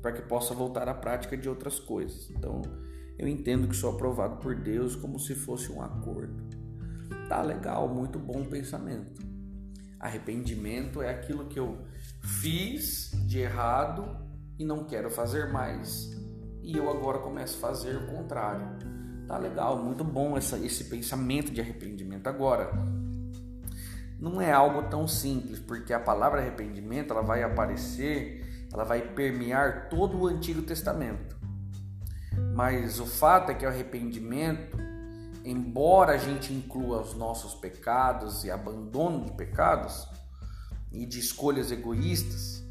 para 0.00 0.12
que 0.12 0.22
possa 0.22 0.52
voltar 0.54 0.88
à 0.88 0.94
prática 0.94 1.36
de 1.36 1.48
outras 1.48 1.78
coisas. 1.78 2.30
Então, 2.30 2.62
eu 3.18 3.28
entendo 3.28 3.68
que 3.68 3.76
sou 3.76 3.90
aprovado 3.90 4.36
por 4.38 4.54
Deus 4.54 4.96
como 4.96 5.18
se 5.18 5.34
fosse 5.34 5.70
um 5.70 5.80
acordo. 5.80 6.42
Tá 7.28 7.42
legal, 7.42 7.88
muito 7.88 8.18
bom 8.18 8.44
pensamento. 8.44 9.22
Arrependimento 10.00 11.00
é 11.00 11.10
aquilo 11.10 11.46
que 11.46 11.58
eu 11.58 11.78
fiz 12.40 13.12
de 13.26 13.38
errado 13.38 14.16
e 14.58 14.64
não 14.64 14.84
quero 14.84 15.10
fazer 15.10 15.52
mais. 15.52 16.10
E 16.62 16.76
eu 16.76 16.88
agora 16.88 17.18
começo 17.18 17.58
a 17.58 17.68
fazer 17.68 17.96
o 17.96 18.06
contrário. 18.06 18.66
Tá 19.26 19.36
legal, 19.36 19.82
muito 19.82 20.04
bom 20.04 20.36
essa, 20.36 20.58
esse 20.58 20.84
pensamento 20.84 21.52
de 21.52 21.60
arrependimento. 21.60 22.26
Agora, 22.28 22.70
não 24.18 24.40
é 24.40 24.52
algo 24.52 24.84
tão 24.84 25.08
simples, 25.08 25.58
porque 25.58 25.92
a 25.92 26.00
palavra 26.00 26.40
arrependimento 26.40 27.12
ela 27.12 27.22
vai 27.22 27.42
aparecer, 27.42 28.66
ela 28.72 28.84
vai 28.84 29.02
permear 29.02 29.88
todo 29.88 30.18
o 30.18 30.26
Antigo 30.26 30.62
Testamento. 30.62 31.36
Mas 32.54 33.00
o 33.00 33.06
fato 33.06 33.50
é 33.50 33.54
que 33.54 33.66
o 33.66 33.68
arrependimento 33.68 34.76
embora 35.44 36.12
a 36.12 36.18
gente 36.18 36.52
inclua 36.52 37.00
os 37.00 37.14
nossos 37.14 37.54
pecados 37.54 38.44
e 38.44 38.50
abandono 38.50 39.24
de 39.24 39.32
pecados 39.32 40.06
e 40.90 41.06
de 41.06 41.18
escolhas 41.18 41.70
egoístas, 41.72 42.62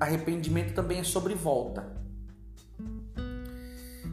arrependimento 0.00 0.74
também 0.74 0.98
é 0.98 1.04
sobre 1.04 1.34
volta. 1.34 1.95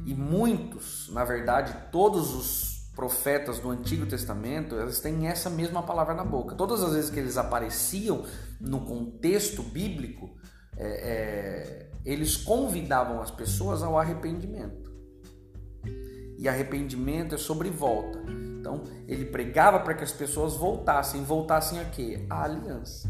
E 0.06 0.14
muitos, 0.14 1.10
na 1.12 1.24
verdade, 1.24 1.76
todos 1.92 2.34
os 2.34 2.74
profetas 2.96 3.60
do 3.60 3.70
Antigo 3.70 4.06
Testamento, 4.06 4.76
eles 4.76 5.00
têm 5.00 5.28
essa 5.28 5.50
mesma 5.50 5.82
palavra 5.82 6.14
na 6.14 6.24
boca. 6.24 6.56
Todas 6.56 6.84
as 6.84 6.94
vezes 6.94 7.10
que 7.10 7.20
eles 7.20 7.38
apareciam 7.38 8.24
no 8.60 8.82
contexto 8.82 9.64
bíblico, 9.64 10.30
é, 10.78 10.88
é, 10.88 11.90
eles 12.06 12.36
convidavam 12.38 13.22
as 13.22 13.32
pessoas 13.32 13.82
ao 13.82 13.98
arrependimento 13.98 14.84
e 16.44 16.50
arrependimento 16.50 17.36
é 17.36 17.38
sobre 17.38 17.70
volta. 17.70 18.20
Então, 18.60 18.84
ele 19.08 19.24
pregava 19.24 19.80
para 19.80 19.94
que 19.94 20.04
as 20.04 20.12
pessoas 20.12 20.56
voltassem. 20.56 21.24
Voltassem 21.24 21.80
a 21.80 21.86
quê? 21.86 22.26
A 22.30 22.44
aliança. 22.44 23.10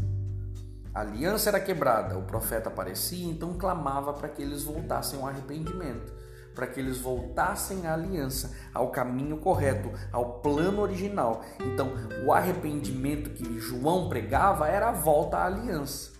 A 0.94 1.00
aliança 1.00 1.50
era 1.50 1.58
quebrada, 1.58 2.16
o 2.16 2.22
profeta 2.22 2.68
aparecia, 2.68 3.26
então 3.26 3.58
clamava 3.58 4.12
para 4.12 4.28
que 4.28 4.40
eles 4.40 4.62
voltassem 4.62 5.18
ao 5.18 5.26
arrependimento, 5.26 6.12
para 6.54 6.66
que 6.66 6.78
eles 6.78 6.98
voltassem 6.98 7.86
à 7.86 7.94
aliança, 7.94 8.54
ao 8.72 8.90
caminho 8.90 9.38
correto, 9.38 9.90
ao 10.12 10.40
plano 10.40 10.80
original. 10.82 11.42
Então, 11.60 11.92
o 12.24 12.32
arrependimento 12.32 13.30
que 13.30 13.58
João 13.58 14.08
pregava 14.08 14.68
era 14.68 14.90
a 14.90 14.92
volta 14.92 15.38
à 15.38 15.46
aliança. 15.46 16.12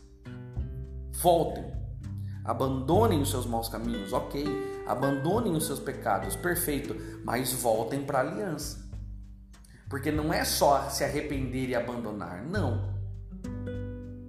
Voltem, 1.13 1.65
abandonem 2.45 3.23
os 3.23 3.31
seus 3.31 3.47
maus 3.47 3.69
caminhos, 3.69 4.13
ok 4.13 4.75
abandonem 4.87 5.55
os 5.55 5.67
seus 5.67 5.81
pecados, 5.81 6.37
perfeito, 6.37 6.95
mas 7.25 7.53
voltem 7.53 8.05
para 8.05 8.19
a 8.19 8.23
aliança. 8.23 8.85
Porque 9.89 10.11
não 10.11 10.33
é 10.33 10.45
só 10.45 10.89
se 10.89 11.05
arrepender 11.05 11.69
e 11.69 11.75
abandonar, 11.75 12.43
não. 12.45 12.95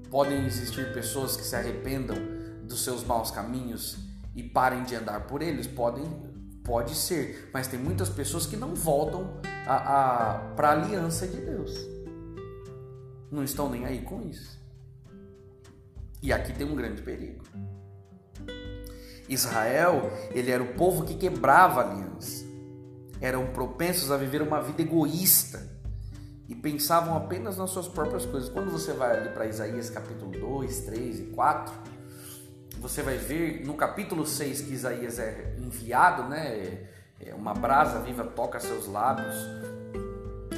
Podem 0.09 0.45
existir 0.45 0.93
pessoas 0.93 1.35
que 1.35 1.43
se 1.43 1.55
arrependam 1.55 2.15
dos 2.63 2.83
seus 2.83 3.03
maus 3.03 3.31
caminhos 3.31 3.97
e 4.35 4.43
parem 4.43 4.83
de 4.83 4.95
andar 4.95 5.27
por 5.27 5.41
eles, 5.41 5.65
podem, 5.65 6.05
pode 6.63 6.93
ser, 6.93 7.49
mas 7.53 7.67
tem 7.67 7.79
muitas 7.79 8.09
pessoas 8.09 8.45
que 8.45 8.57
não 8.57 8.75
voltam 8.75 9.39
para 9.65 10.69
a 10.69 10.71
aliança 10.71 11.25
de 11.25 11.37
Deus. 11.37 11.73
Não 13.31 13.43
estão 13.43 13.69
nem 13.69 13.85
aí 13.85 14.01
com 14.01 14.21
isso. 14.21 14.59
E 16.21 16.33
aqui 16.33 16.53
tem 16.53 16.67
um 16.67 16.75
grande 16.75 17.01
perigo. 17.01 17.43
Israel, 19.27 20.11
ele 20.31 20.51
era 20.51 20.61
o 20.61 20.73
povo 20.73 21.03
que 21.03 21.15
quebrava 21.15 21.81
a 21.81 21.91
aliança. 21.91 22.45
Eram 23.19 23.47
propensos 23.47 24.11
a 24.11 24.17
viver 24.17 24.41
uma 24.41 24.61
vida 24.61 24.81
egoísta 24.81 25.75
e 26.47 26.53
pensavam 26.53 27.15
apenas 27.15 27.57
nas 27.57 27.71
suas 27.71 27.87
próprias 27.87 28.25
coisas. 28.25 28.49
Quando 28.49 28.69
você 28.69 28.93
vai 28.93 29.17
ali 29.17 29.29
para 29.29 29.47
Isaías 29.47 29.89
capítulo 29.89 30.31
2, 30.31 30.81
3 30.81 31.19
e 31.19 31.23
4, 31.23 31.73
você 32.87 33.01
vai 33.01 33.17
ver 33.17 33.65
no 33.65 33.73
capítulo 33.73 34.27
6 34.27 34.61
que 34.61 34.73
Isaías 34.73 35.17
é 35.17 35.55
enviado, 35.57 36.29
né? 36.29 36.85
É 37.19 37.33
uma 37.33 37.51
brasa 37.51 37.99
viva 37.99 38.23
toca 38.23 38.59
seus 38.59 38.85
lábios 38.85 39.35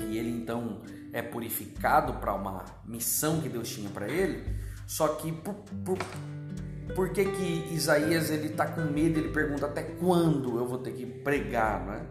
e 0.10 0.18
ele 0.18 0.30
então 0.30 0.82
é 1.14 1.22
purificado 1.22 2.16
para 2.16 2.34
uma 2.34 2.66
missão 2.84 3.40
que 3.40 3.48
Deus 3.48 3.70
tinha 3.70 3.90
para 3.90 4.10
ele. 4.10 4.44
Só 4.86 5.08
que 5.08 5.32
por, 5.32 5.54
por 5.86 5.98
por 6.94 7.10
que, 7.10 7.24
que 7.26 7.74
Isaías 7.74 8.30
ele 8.30 8.48
está 8.48 8.66
com 8.66 8.82
medo? 8.82 9.20
Ele 9.20 9.30
pergunta 9.30 9.66
até 9.66 9.84
quando 9.84 10.58
eu 10.58 10.68
vou 10.68 10.80
ter 10.80 10.92
que 10.92 11.06
pregar, 11.06 11.86
não 11.86 11.94
é? 11.94 12.02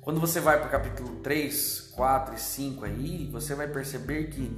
Quando 0.00 0.20
você 0.20 0.40
vai 0.40 0.58
para 0.58 0.68
o 0.68 0.70
capítulo 0.70 1.16
3, 1.16 1.92
4 1.94 2.34
e 2.34 2.38
5 2.38 2.84
aí, 2.84 3.28
você 3.30 3.54
vai 3.54 3.66
perceber 3.66 4.28
que 4.28 4.56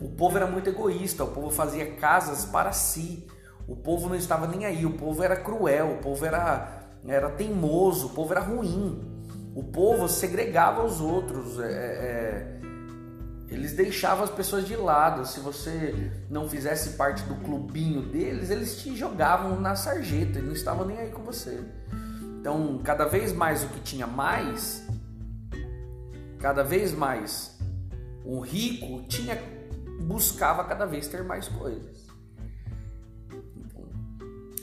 o 0.00 0.08
povo 0.08 0.36
era 0.36 0.46
muito 0.46 0.70
egoísta, 0.70 1.22
o 1.22 1.32
povo 1.32 1.50
fazia 1.50 1.92
casas 1.96 2.44
para 2.44 2.72
si, 2.72 3.26
o 3.70 3.76
povo 3.76 4.08
não 4.08 4.16
estava 4.16 4.48
nem 4.48 4.66
aí, 4.66 4.84
o 4.84 4.94
povo 4.94 5.22
era 5.22 5.36
cruel, 5.36 5.92
o 5.92 5.98
povo 5.98 6.26
era, 6.26 6.88
era 7.06 7.30
teimoso, 7.30 8.08
o 8.08 8.10
povo 8.10 8.32
era 8.32 8.40
ruim, 8.40 9.00
o 9.54 9.62
povo 9.62 10.08
segregava 10.08 10.84
os 10.84 11.00
outros, 11.00 11.60
é, 11.60 11.70
é, 11.70 12.60
eles 13.48 13.72
deixavam 13.72 14.24
as 14.24 14.30
pessoas 14.30 14.66
de 14.66 14.74
lado. 14.74 15.24
Se 15.24 15.38
você 15.38 16.10
não 16.28 16.48
fizesse 16.48 16.96
parte 16.96 17.22
do 17.22 17.36
clubinho 17.36 18.02
deles, 18.02 18.50
eles 18.50 18.82
te 18.82 18.96
jogavam 18.96 19.60
na 19.60 19.76
sarjeta 19.76 20.40
e 20.40 20.42
não 20.42 20.52
estavam 20.52 20.84
nem 20.84 20.98
aí 20.98 21.10
com 21.10 21.22
você. 21.22 21.62
Então, 22.40 22.80
cada 22.82 23.04
vez 23.04 23.32
mais 23.32 23.62
o 23.62 23.68
que 23.68 23.80
tinha 23.80 24.06
mais, 24.06 24.84
cada 26.40 26.64
vez 26.64 26.92
mais 26.92 27.56
o 28.24 28.40
rico 28.40 29.02
tinha 29.08 29.40
buscava 30.00 30.64
cada 30.64 30.86
vez 30.86 31.06
ter 31.06 31.22
mais 31.22 31.46
coisas. 31.46 31.99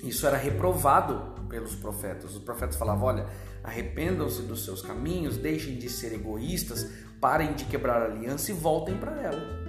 Isso 0.07 0.25
era 0.25 0.37
reprovado 0.37 1.35
pelos 1.49 1.75
profetas. 1.75 2.35
Os 2.35 2.41
profetas 2.41 2.75
falavam: 2.75 3.07
olha, 3.07 3.27
arrependam-se 3.63 4.41
dos 4.43 4.63
seus 4.63 4.81
caminhos, 4.81 5.37
deixem 5.37 5.77
de 5.77 5.89
ser 5.89 6.13
egoístas, 6.13 6.89
parem 7.19 7.53
de 7.53 7.65
quebrar 7.65 8.01
a 8.01 8.05
aliança 8.05 8.51
e 8.51 8.53
voltem 8.53 8.97
para 8.97 9.21
ela. 9.21 9.67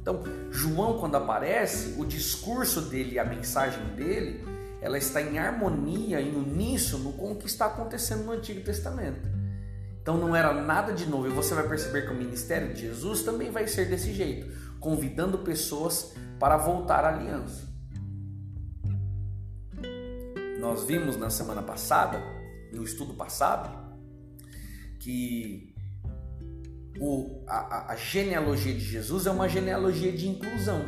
Então, 0.00 0.22
João, 0.50 0.98
quando 0.98 1.16
aparece, 1.16 1.98
o 1.98 2.04
discurso 2.04 2.82
dele, 2.82 3.18
a 3.18 3.24
mensagem 3.24 3.82
dele, 3.96 4.44
ela 4.82 4.98
está 4.98 5.22
em 5.22 5.38
harmonia, 5.38 6.20
em 6.20 6.36
uníssono 6.36 7.14
com 7.14 7.32
o 7.32 7.36
que 7.36 7.46
está 7.46 7.66
acontecendo 7.66 8.24
no 8.24 8.32
Antigo 8.32 8.60
Testamento. 8.60 9.26
Então 10.02 10.18
não 10.18 10.36
era 10.36 10.52
nada 10.52 10.92
de 10.92 11.06
novo. 11.06 11.28
E 11.28 11.30
você 11.30 11.54
vai 11.54 11.66
perceber 11.66 12.02
que 12.02 12.12
o 12.12 12.14
ministério 12.14 12.74
de 12.74 12.82
Jesus 12.82 13.22
também 13.22 13.50
vai 13.50 13.66
ser 13.66 13.88
desse 13.88 14.12
jeito, 14.12 14.54
convidando 14.78 15.38
pessoas 15.38 16.12
para 16.38 16.58
voltar 16.58 17.06
à 17.06 17.08
aliança. 17.08 17.73
Nós 20.64 20.82
vimos 20.86 21.18
na 21.18 21.28
semana 21.28 21.62
passada, 21.62 22.22
no 22.72 22.82
estudo 22.82 23.12
passado, 23.12 23.68
que 24.98 25.74
o, 26.98 27.44
a, 27.46 27.92
a 27.92 27.96
genealogia 27.96 28.72
de 28.72 28.80
Jesus 28.80 29.26
é 29.26 29.30
uma 29.30 29.46
genealogia 29.46 30.10
de 30.10 30.26
inclusão. 30.26 30.80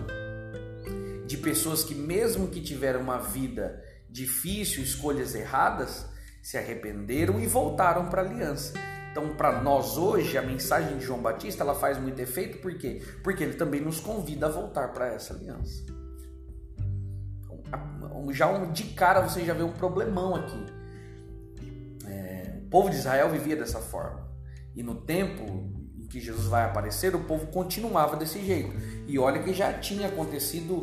De 1.27 1.37
pessoas 1.37 1.85
que, 1.85 1.95
mesmo 1.95 2.49
que 2.49 2.63
tiveram 2.63 3.03
uma 3.03 3.19
vida 3.19 3.85
difícil, 4.09 4.83
escolhas 4.83 5.35
erradas, 5.35 6.07
se 6.43 6.57
arrependeram 6.57 7.39
e 7.39 7.47
voltaram 7.47 8.09
para 8.09 8.23
a 8.23 8.25
aliança. 8.25 8.73
Então, 9.11 9.37
para 9.37 9.61
nós 9.61 9.99
hoje, 9.99 10.39
a 10.39 10.43
mensagem 10.43 10.97
de 10.97 11.05
João 11.05 11.21
Batista 11.21 11.63
ela 11.63 11.75
faz 11.75 11.99
muito 11.99 12.19
efeito, 12.19 12.63
por 12.63 12.73
quê? 12.79 13.03
Porque 13.23 13.45
ele 13.45 13.59
também 13.59 13.83
nos 13.83 14.01
convida 14.01 14.47
a 14.47 14.51
voltar 14.51 14.95
para 14.95 15.09
essa 15.09 15.35
aliança. 15.35 15.96
Já 18.33 18.65
de 18.67 18.85
cara 18.85 19.21
você 19.21 19.45
já 19.45 19.55
vê 19.55 19.63
um 19.63 19.73
problemão 19.73 20.35
aqui. 20.35 20.67
É, 22.07 22.59
o 22.63 22.69
povo 22.69 22.91
de 22.91 22.97
Israel 22.97 23.31
vivia 23.31 23.57
dessa 23.57 23.81
forma. 23.81 24.27
E 24.75 24.83
no 24.83 24.95
tempo 24.95 25.75
que 26.09 26.21
Jesus 26.21 26.47
vai 26.47 26.65
aparecer, 26.65 27.15
o 27.15 27.25
povo 27.25 27.47
continuava 27.49 28.17
desse 28.17 28.45
jeito. 28.45 28.73
E 29.07 29.19
olha 29.19 29.43
que 29.43 29.53
já 29.53 29.73
tinha 29.73 30.09
acontecido, 30.09 30.83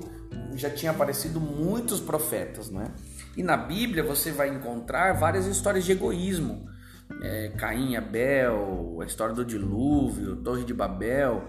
já 0.56 0.70
tinha 0.70 0.92
aparecido 0.92 1.40
muitos 1.40 2.00
profetas, 2.00 2.70
não 2.70 2.82
é? 2.82 2.92
E 3.36 3.42
na 3.42 3.58
Bíblia 3.58 4.04
você 4.04 4.32
vai 4.32 4.50
encontrar 4.50 5.14
várias 5.14 5.46
histórias 5.46 5.86
de 5.86 5.92
egoísmo. 5.92 6.68
É, 7.22 7.50
Caim 7.58 7.96
Abel, 7.96 9.00
a 9.02 9.06
história 9.06 9.34
do 9.34 9.46
dilúvio, 9.46 10.38
Torre 10.38 10.64
de 10.64 10.74
Babel 10.74 11.44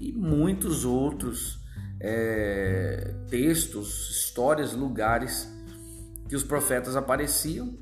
e 0.00 0.12
muitos 0.12 0.84
outros 0.84 1.58
é, 2.00 3.14
textos, 3.28 4.10
histórias, 4.10 4.72
lugares 4.72 5.50
que 6.28 6.36
os 6.36 6.42
profetas 6.42 6.96
apareciam 6.96 7.78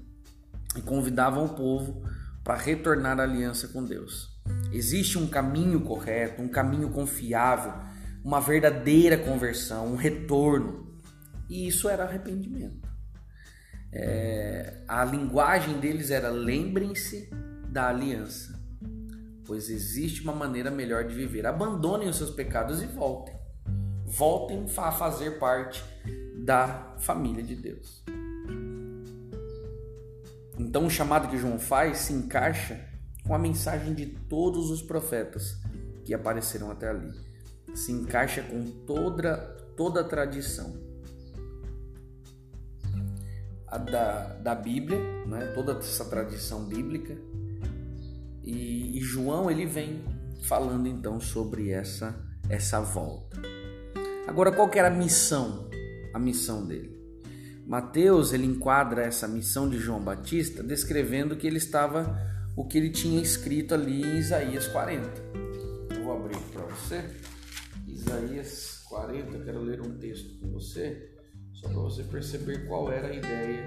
e 0.77 0.83
convidavam 0.83 1.45
o 1.45 1.55
povo 1.55 2.03
para 2.43 2.57
retornar 2.57 3.19
à 3.19 3.23
aliança 3.23 3.69
com 3.69 3.85
Deus. 3.85 4.35
Existe 4.73 5.19
um 5.19 5.27
caminho 5.27 5.81
correto, 5.81 6.43
um 6.43 6.49
caminho 6.49 6.91
confiável, 6.91 7.73
uma 8.23 8.41
verdadeira 8.41 9.17
conversão, 9.17 9.93
um 9.93 9.97
retorno. 9.97 11.01
E 11.49 11.67
isso 11.67 11.89
era 11.89 12.05
arrependimento. 12.05 12.89
É, 13.93 14.83
a 14.89 15.05
linguagem 15.05 15.79
deles 15.79 16.11
era 16.11 16.29
lembrem-se 16.29 17.31
da 17.69 17.89
aliança. 17.89 18.61
pois 19.47 19.69
existe 19.69 20.23
uma 20.23 20.33
maneira 20.33 20.71
melhor 20.71 21.05
de 21.05 21.15
viver. 21.15 21.47
Abandonem 21.47 22.09
os 22.09 22.17
seus 22.17 22.31
pecados 22.31 22.83
e 22.83 22.87
voltem. 22.87 23.35
Voltem 24.17 24.65
a 24.77 24.93
fazer 24.93 25.39
parte 25.39 25.85
da 26.45 26.95
família 26.99 27.43
de 27.43 27.57
Deus. 27.57 28.05
Então, 30.59 30.87
o 30.87 30.91
chamado 30.91 31.29
que 31.29 31.37
João 31.37 31.59
faz 31.59 31.99
se 31.99 32.13
encaixa 32.13 32.81
com 33.27 33.35
a 33.35 33.39
mensagem 33.39 33.93
de 33.95 34.07
todos 34.07 34.71
os 34.71 34.83
profetas 34.83 35.59
que 36.05 36.15
apareceram 36.15 36.71
até 36.71 36.89
ali. 36.89 37.11
Se 37.75 37.91
encaixa 37.91 38.43
com 38.43 38.65
toda, 38.87 39.37
toda 39.77 40.01
a 40.01 40.05
tradição 40.05 40.83
a 43.67 43.79
da, 43.79 44.35
da 44.35 44.55
Bíblia, 44.55 44.99
né? 45.27 45.53
toda 45.55 45.73
essa 45.73 46.05
tradição 46.05 46.65
bíblica. 46.65 47.17
E, 48.45 48.97
e 48.97 49.01
João 49.01 49.51
ele 49.51 49.67
vem 49.67 50.05
falando 50.43 50.87
então 50.87 51.19
sobre 51.21 51.71
essa 51.71 52.15
essa 52.49 52.81
volta. 52.81 53.54
Agora, 54.27 54.51
qual 54.51 54.69
que 54.69 54.79
era 54.79 54.89
a 54.89 54.91
missão? 54.91 55.69
A 56.13 56.19
missão 56.19 56.67
dele. 56.67 56.95
Mateus 57.67 58.33
ele 58.33 58.47
enquadra 58.47 59.03
essa 59.03 59.27
missão 59.27 59.69
de 59.69 59.79
João 59.79 60.01
Batista 60.01 60.63
descrevendo 60.63 61.37
que 61.37 61.47
ele 61.47 61.57
estava 61.57 62.19
o 62.57 62.65
que 62.65 62.79
ele 62.79 62.91
tinha 62.91 63.21
escrito 63.21 63.75
ali 63.75 64.03
em 64.03 64.19
Isaías 64.19 64.67
40. 64.69 65.09
Eu 65.95 66.05
vou 66.05 66.17
abrir 66.17 66.39
para 66.53 66.63
você. 66.65 67.05
Isaías 67.87 68.83
40, 68.89 69.37
eu 69.37 69.45
quero 69.45 69.61
ler 69.61 69.81
um 69.81 69.99
texto 69.99 70.39
com 70.39 70.53
você, 70.53 71.11
só 71.53 71.69
para 71.69 71.81
você 71.81 72.03
perceber 72.05 72.67
qual 72.67 72.93
era 72.93 73.09
a 73.09 73.15
ideia 73.15 73.65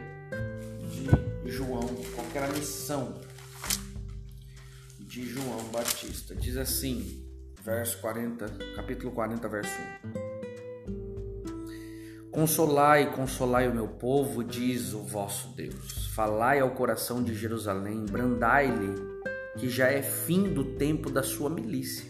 de 1.44 1.52
João, 1.52 1.88
qual 2.16 2.26
era 2.36 2.48
a 2.48 2.54
missão 2.54 3.20
de 5.00 5.28
João 5.28 5.64
Batista. 5.72 6.36
Diz 6.36 6.56
assim, 6.58 7.26
verso 7.64 8.00
40, 8.00 8.48
capítulo 8.76 9.12
40, 9.12 9.48
verso 9.50 9.72
1. 10.24 10.27
Consolai, 12.38 13.12
consolai 13.16 13.68
o 13.68 13.74
meu 13.74 13.88
povo, 13.88 14.44
diz 14.44 14.94
o 14.94 15.00
vosso 15.00 15.56
Deus. 15.56 16.06
Falai 16.14 16.60
ao 16.60 16.70
coração 16.70 17.24
de 17.24 17.34
Jerusalém, 17.34 18.06
brandai-lhe, 18.06 18.94
que 19.58 19.68
já 19.68 19.88
é 19.88 20.04
fim 20.04 20.54
do 20.54 20.64
tempo 20.64 21.10
da 21.10 21.24
sua 21.24 21.50
milícia, 21.50 22.08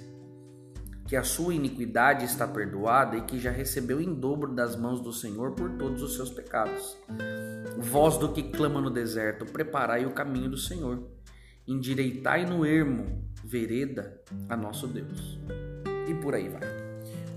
que 1.07 1.15
a 1.15 1.23
sua 1.23 1.53
iniquidade 1.53 2.25
está 2.25 2.45
perdoada 2.45 3.15
e 3.15 3.21
que 3.21 3.39
já 3.39 3.51
recebeu 3.51 4.01
em 4.01 4.13
dobro 4.13 4.53
das 4.53 4.75
mãos 4.75 4.99
do 4.99 5.13
Senhor 5.13 5.53
por 5.53 5.69
todos 5.77 6.03
os 6.03 6.17
seus 6.17 6.29
pecados. 6.29 6.97
Voz 7.77 8.17
do 8.17 8.33
que 8.33 8.43
clama 8.43 8.81
no 8.81 8.89
deserto, 8.89 9.45
preparai 9.45 10.05
o 10.05 10.11
caminho 10.11 10.49
do 10.49 10.57
Senhor, 10.57 11.07
endireitai 11.65 12.45
no 12.45 12.65
ermo 12.65 13.31
vereda 13.45 14.21
a 14.49 14.57
nosso 14.57 14.87
Deus. 14.87 15.39
E 16.05 16.13
por 16.15 16.35
aí 16.35 16.49
vai. 16.49 16.87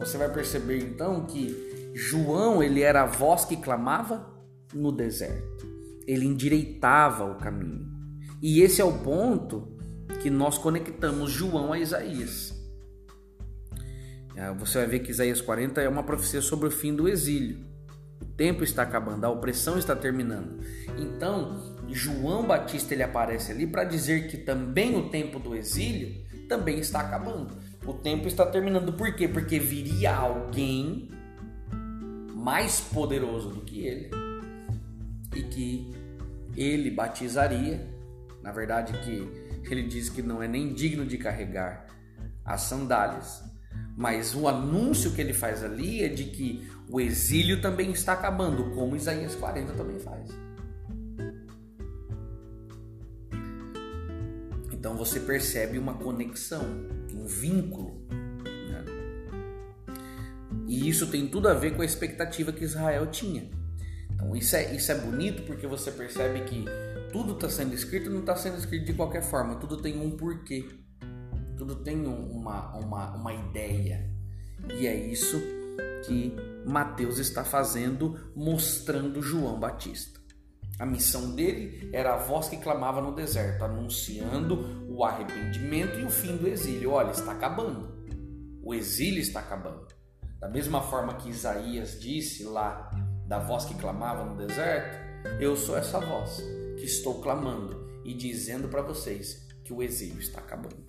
Você 0.00 0.18
vai 0.18 0.32
perceber 0.32 0.78
então 0.78 1.24
que 1.24 1.69
João, 1.94 2.62
ele 2.62 2.82
era 2.82 3.02
a 3.02 3.06
voz 3.06 3.44
que 3.44 3.56
clamava 3.56 4.26
no 4.74 4.92
deserto. 4.92 5.68
Ele 6.06 6.26
endireitava 6.26 7.24
o 7.24 7.36
caminho. 7.36 7.88
E 8.42 8.60
esse 8.62 8.80
é 8.80 8.84
o 8.84 8.98
ponto 8.98 9.76
que 10.22 10.30
nós 10.30 10.58
conectamos 10.58 11.30
João 11.30 11.72
a 11.72 11.78
Isaías. 11.78 12.54
É, 14.36 14.52
você 14.52 14.78
vai 14.78 14.86
ver 14.86 14.98
que 15.00 15.10
Isaías 15.10 15.40
40 15.40 15.80
é 15.80 15.88
uma 15.88 16.02
profecia 16.02 16.40
sobre 16.40 16.68
o 16.68 16.70
fim 16.70 16.94
do 16.94 17.08
exílio. 17.08 17.58
O 18.20 18.24
tempo 18.24 18.64
está 18.64 18.82
acabando, 18.82 19.24
a 19.24 19.30
opressão 19.30 19.78
está 19.78 19.94
terminando. 19.94 20.60
Então, 20.98 21.76
João 21.88 22.46
Batista 22.46 22.94
ele 22.94 23.02
aparece 23.02 23.52
ali 23.52 23.66
para 23.66 23.84
dizer 23.84 24.28
que 24.28 24.38
também 24.38 24.96
o 24.96 25.10
tempo 25.10 25.38
do 25.38 25.54
exílio 25.54 26.24
também 26.48 26.78
está 26.78 27.00
acabando. 27.00 27.58
O 27.86 27.92
tempo 27.92 28.26
está 28.26 28.46
terminando. 28.46 28.92
Por 28.92 29.14
quê? 29.14 29.28
Porque 29.28 29.58
viria 29.58 30.14
alguém 30.14 31.10
mais 32.40 32.80
poderoso 32.80 33.50
do 33.50 33.60
que 33.60 33.86
ele 33.86 34.10
e 35.36 35.42
que 35.42 35.94
ele 36.56 36.90
batizaria. 36.90 37.86
Na 38.42 38.50
verdade, 38.50 38.94
que 39.04 39.70
ele 39.70 39.82
diz 39.82 40.08
que 40.08 40.22
não 40.22 40.42
é 40.42 40.48
nem 40.48 40.72
digno 40.72 41.04
de 41.04 41.18
carregar 41.18 41.86
as 42.44 42.62
sandálias. 42.62 43.42
Mas 43.96 44.34
o 44.34 44.48
anúncio 44.48 45.12
que 45.12 45.20
ele 45.20 45.34
faz 45.34 45.62
ali 45.62 46.02
é 46.02 46.08
de 46.08 46.24
que 46.24 46.66
o 46.88 46.98
exílio 46.98 47.60
também 47.60 47.90
está 47.90 48.14
acabando, 48.14 48.70
como 48.74 48.96
Isaías 48.96 49.34
40 49.34 49.74
também 49.74 49.98
faz. 49.98 50.30
Então 54.72 54.96
você 54.96 55.20
percebe 55.20 55.78
uma 55.78 55.94
conexão, 55.94 56.64
um 57.14 57.26
vínculo 57.26 57.99
e 60.70 60.88
isso 60.88 61.08
tem 61.08 61.26
tudo 61.26 61.48
a 61.48 61.52
ver 61.52 61.74
com 61.74 61.82
a 61.82 61.84
expectativa 61.84 62.52
que 62.52 62.62
Israel 62.62 63.08
tinha. 63.08 63.50
Então 64.14 64.36
isso 64.36 64.54
é, 64.54 64.72
isso 64.72 64.92
é 64.92 64.94
bonito 64.94 65.42
porque 65.42 65.66
você 65.66 65.90
percebe 65.90 66.42
que 66.42 66.64
tudo 67.12 67.32
está 67.32 67.48
sendo 67.48 67.74
escrito 67.74 68.06
e 68.06 68.12
não 68.12 68.20
está 68.20 68.36
sendo 68.36 68.56
escrito 68.56 68.84
de 68.86 68.94
qualquer 68.94 69.22
forma, 69.24 69.56
tudo 69.56 69.82
tem 69.82 69.98
um 69.98 70.16
porquê, 70.16 70.64
tudo 71.58 71.74
tem 71.74 72.06
uma, 72.06 72.76
uma, 72.76 73.16
uma 73.16 73.34
ideia. 73.34 74.08
E 74.78 74.86
é 74.86 74.94
isso 74.94 75.42
que 76.06 76.36
Mateus 76.64 77.18
está 77.18 77.44
fazendo, 77.44 78.30
mostrando 78.36 79.20
João 79.20 79.58
Batista. 79.58 80.20
A 80.78 80.86
missão 80.86 81.34
dele 81.34 81.90
era 81.92 82.14
a 82.14 82.16
voz 82.16 82.48
que 82.48 82.56
clamava 82.58 83.00
no 83.00 83.12
deserto, 83.12 83.64
anunciando 83.64 84.86
o 84.88 85.04
arrependimento 85.04 85.98
e 85.98 86.04
o 86.04 86.10
fim 86.10 86.36
do 86.36 86.46
exílio. 86.46 86.92
Olha, 86.92 87.10
está 87.10 87.32
acabando. 87.32 87.92
O 88.62 88.72
exílio 88.72 89.20
está 89.20 89.40
acabando. 89.40 89.99
Da 90.40 90.48
mesma 90.48 90.80
forma 90.80 91.14
que 91.14 91.28
Isaías 91.28 92.00
disse 92.00 92.44
lá 92.44 92.90
da 93.26 93.38
voz 93.38 93.66
que 93.66 93.74
clamava 93.74 94.24
no 94.24 94.36
deserto, 94.36 94.98
eu 95.38 95.54
sou 95.54 95.76
essa 95.76 96.00
voz 96.00 96.42
que 96.78 96.84
estou 96.86 97.20
clamando 97.20 97.86
e 98.04 98.14
dizendo 98.14 98.66
para 98.66 98.80
vocês 98.80 99.46
que 99.62 99.72
o 99.72 99.82
exílio 99.82 100.18
está 100.18 100.40
acabando. 100.40 100.88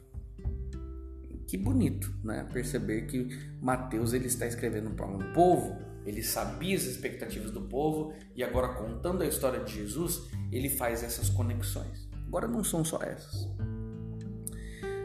Que 1.46 1.58
bonito, 1.58 2.14
né? 2.24 2.48
Perceber 2.54 3.08
que 3.08 3.28
Mateus 3.62 4.14
ele 4.14 4.28
está 4.28 4.48
escrevendo 4.48 4.92
para 4.92 5.06
um 5.06 5.34
povo, 5.34 5.78
ele 6.06 6.24
sabia 6.24 6.78
as 6.78 6.84
expectativas 6.84 7.52
do 7.52 7.64
povo 7.64 8.14
e 8.34 8.42
agora 8.42 8.70
contando 8.70 9.22
a 9.22 9.28
história 9.28 9.60
de 9.66 9.74
Jesus, 9.74 10.30
ele 10.50 10.70
faz 10.70 11.04
essas 11.04 11.30
conexões. 11.30 12.10
Agora 12.26 12.48
não 12.48 12.64
são 12.64 12.86
só 12.86 13.00
essas. 13.04 13.50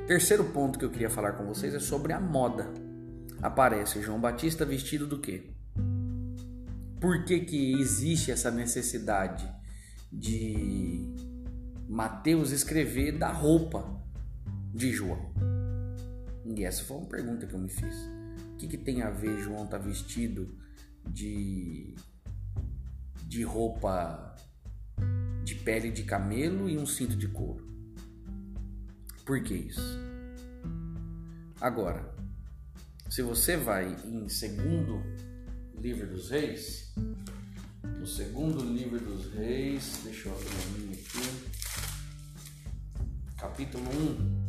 Terceiro 0.06 0.44
ponto 0.44 0.78
que 0.78 0.84
eu 0.84 0.90
queria 0.90 1.10
falar 1.10 1.32
com 1.32 1.44
vocês 1.44 1.74
é 1.74 1.80
sobre 1.80 2.12
a 2.12 2.20
moda 2.20 2.85
aparece 3.42 4.02
João 4.02 4.20
Batista 4.20 4.64
vestido 4.64 5.06
do 5.06 5.20
quê? 5.20 5.50
Por 7.00 7.24
que, 7.24 7.40
que 7.40 7.72
existe 7.80 8.30
essa 8.30 8.50
necessidade 8.50 9.48
de 10.10 11.14
Mateus 11.88 12.50
escrever 12.50 13.18
da 13.18 13.30
roupa 13.30 14.02
de 14.72 14.92
João? 14.92 15.32
E 16.44 16.64
essa 16.64 16.84
foi 16.84 16.96
uma 16.96 17.06
pergunta 17.06 17.46
que 17.46 17.54
eu 17.54 17.58
me 17.58 17.68
fiz. 17.68 17.94
O 18.52 18.56
que, 18.56 18.66
que 18.66 18.78
tem 18.78 19.02
a 19.02 19.10
ver 19.10 19.38
João 19.40 19.64
estar 19.64 19.78
tá 19.78 19.84
vestido 19.84 20.56
de, 21.06 21.94
de 23.26 23.42
roupa 23.42 24.34
de 25.44 25.54
pele 25.56 25.90
de 25.90 26.02
camelo 26.02 26.68
e 26.68 26.78
um 26.78 26.86
cinto 26.86 27.14
de 27.14 27.28
couro? 27.28 27.66
Por 29.24 29.42
que 29.42 29.54
isso? 29.54 29.98
Agora, 31.60 32.15
se 33.08 33.22
você 33.22 33.56
vai 33.56 33.96
em 34.04 34.28
segundo 34.28 35.00
livro 35.80 36.08
dos 36.08 36.28
reis, 36.30 36.92
no 37.98 38.06
segundo 38.06 38.62
livro 38.64 38.98
dos 38.98 39.32
reis, 39.32 40.00
deixa 40.02 40.28
eu 40.28 40.34
abrir 40.34 40.48
a 40.48 40.78
minha 40.78 40.92
aqui, 40.92 41.20
capítulo 43.38 43.88
1, 43.88 44.44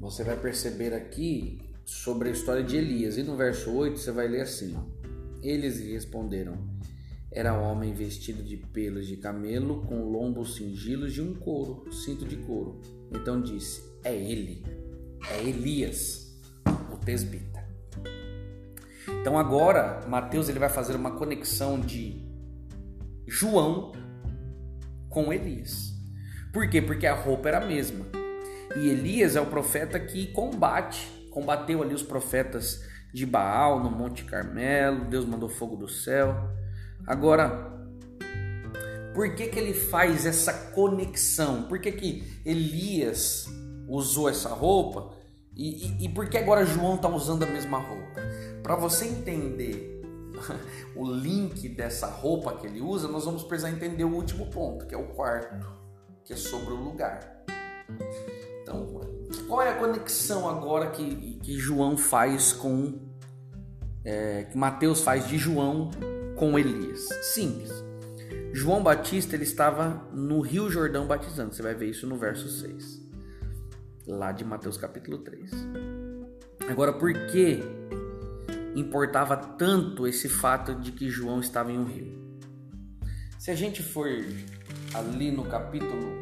você 0.00 0.24
vai 0.24 0.40
perceber 0.40 0.94
aqui 0.94 1.60
sobre 1.84 2.30
a 2.30 2.32
história 2.32 2.64
de 2.64 2.76
Elias. 2.76 3.18
E 3.18 3.22
no 3.22 3.36
verso 3.36 3.70
8 3.70 3.98
você 3.98 4.10
vai 4.10 4.26
ler 4.26 4.40
assim: 4.40 4.74
Eles 5.42 5.78
lhe 5.78 5.92
responderam: 5.92 6.56
Era 7.30 7.52
homem 7.56 7.92
vestido 7.92 8.42
de 8.42 8.56
pelos 8.56 9.06
de 9.06 9.18
camelo, 9.18 9.82
com 9.82 10.10
lombos 10.10 10.56
cingilos 10.56 11.12
de 11.12 11.20
um 11.20 11.34
couro, 11.34 11.92
cinto 11.92 12.24
de 12.24 12.38
couro. 12.38 12.80
Então 13.12 13.40
disse: 13.40 13.84
É 14.02 14.16
ele, 14.16 14.64
é 15.30 15.46
Elias 15.46 16.21
presbita. 17.04 17.62
Então 19.20 19.38
agora 19.38 20.00
Mateus 20.08 20.48
ele 20.48 20.58
vai 20.58 20.68
fazer 20.68 20.96
uma 20.96 21.12
conexão 21.12 21.80
de 21.80 22.24
João 23.26 23.92
com 25.08 25.32
Elias. 25.32 25.92
Por 26.52 26.68
quê? 26.68 26.80
Porque 26.82 27.06
a 27.06 27.14
roupa 27.14 27.48
era 27.48 27.58
a 27.58 27.66
mesma. 27.66 28.06
E 28.76 28.88
Elias 28.88 29.36
é 29.36 29.40
o 29.40 29.46
profeta 29.46 29.98
que 30.00 30.28
combate, 30.32 31.06
combateu 31.30 31.82
ali 31.82 31.94
os 31.94 32.02
profetas 32.02 32.82
de 33.12 33.26
Baal 33.26 33.82
no 33.82 33.90
Monte 33.90 34.24
Carmelo, 34.24 35.04
Deus 35.04 35.24
mandou 35.26 35.48
fogo 35.48 35.76
do 35.76 35.88
céu. 35.88 36.34
Agora, 37.06 37.70
por 39.14 39.34
que, 39.34 39.48
que 39.48 39.58
ele 39.58 39.74
faz 39.74 40.24
essa 40.24 40.52
conexão? 40.70 41.64
Por 41.64 41.78
que, 41.78 41.92
que 41.92 42.40
Elias 42.44 43.46
usou 43.86 44.28
essa 44.28 44.48
roupa 44.48 45.14
e, 45.56 45.86
e, 45.86 46.04
e 46.04 46.08
por 46.08 46.28
que 46.28 46.38
agora 46.38 46.64
João 46.64 46.96
está 46.96 47.08
usando 47.08 47.42
a 47.42 47.46
mesma 47.46 47.78
roupa? 47.78 48.20
Para 48.62 48.76
você 48.76 49.06
entender 49.06 50.02
o 50.96 51.10
link 51.10 51.68
dessa 51.68 52.06
roupa 52.06 52.56
que 52.56 52.66
ele 52.66 52.80
usa, 52.80 53.08
nós 53.08 53.24
vamos 53.24 53.42
precisar 53.42 53.70
entender 53.70 54.04
o 54.04 54.14
último 54.14 54.46
ponto, 54.46 54.86
que 54.86 54.94
é 54.94 54.98
o 54.98 55.08
quarto, 55.08 55.66
que 56.24 56.32
é 56.32 56.36
sobre 56.36 56.72
o 56.72 56.76
lugar. 56.76 57.44
Então, 58.62 59.00
qual 59.46 59.62
é 59.62 59.70
a 59.70 59.74
conexão 59.74 60.48
agora 60.48 60.90
que, 60.90 61.38
que 61.42 61.58
João 61.58 61.96
faz 61.96 62.52
com. 62.52 62.98
É, 64.04 64.44
que 64.44 64.58
Mateus 64.58 65.02
faz 65.02 65.28
de 65.28 65.38
João 65.38 65.90
com 66.36 66.58
Elias? 66.58 67.08
Simples. 67.34 67.70
João 68.52 68.82
Batista 68.82 69.34
ele 69.34 69.44
estava 69.44 70.06
no 70.12 70.40
Rio 70.40 70.70
Jordão 70.70 71.06
batizando. 71.06 71.54
Você 71.54 71.62
vai 71.62 71.74
ver 71.74 71.90
isso 71.90 72.06
no 72.06 72.16
verso 72.16 72.48
6, 72.48 73.01
lá 74.06 74.32
de 74.32 74.44
Mateus 74.44 74.76
capítulo 74.76 75.18
3. 75.18 75.50
Agora, 76.68 76.92
por 76.92 77.12
que 77.26 77.60
importava 78.74 79.36
tanto 79.36 80.06
esse 80.06 80.28
fato 80.28 80.74
de 80.74 80.92
que 80.92 81.08
João 81.08 81.40
estava 81.40 81.70
em 81.70 81.78
um 81.78 81.84
rio. 81.84 82.20
Se 83.38 83.50
a 83.50 83.54
gente 83.54 83.82
for 83.82 84.08
ali 84.94 85.30
no 85.30 85.44
capítulo 85.44 86.12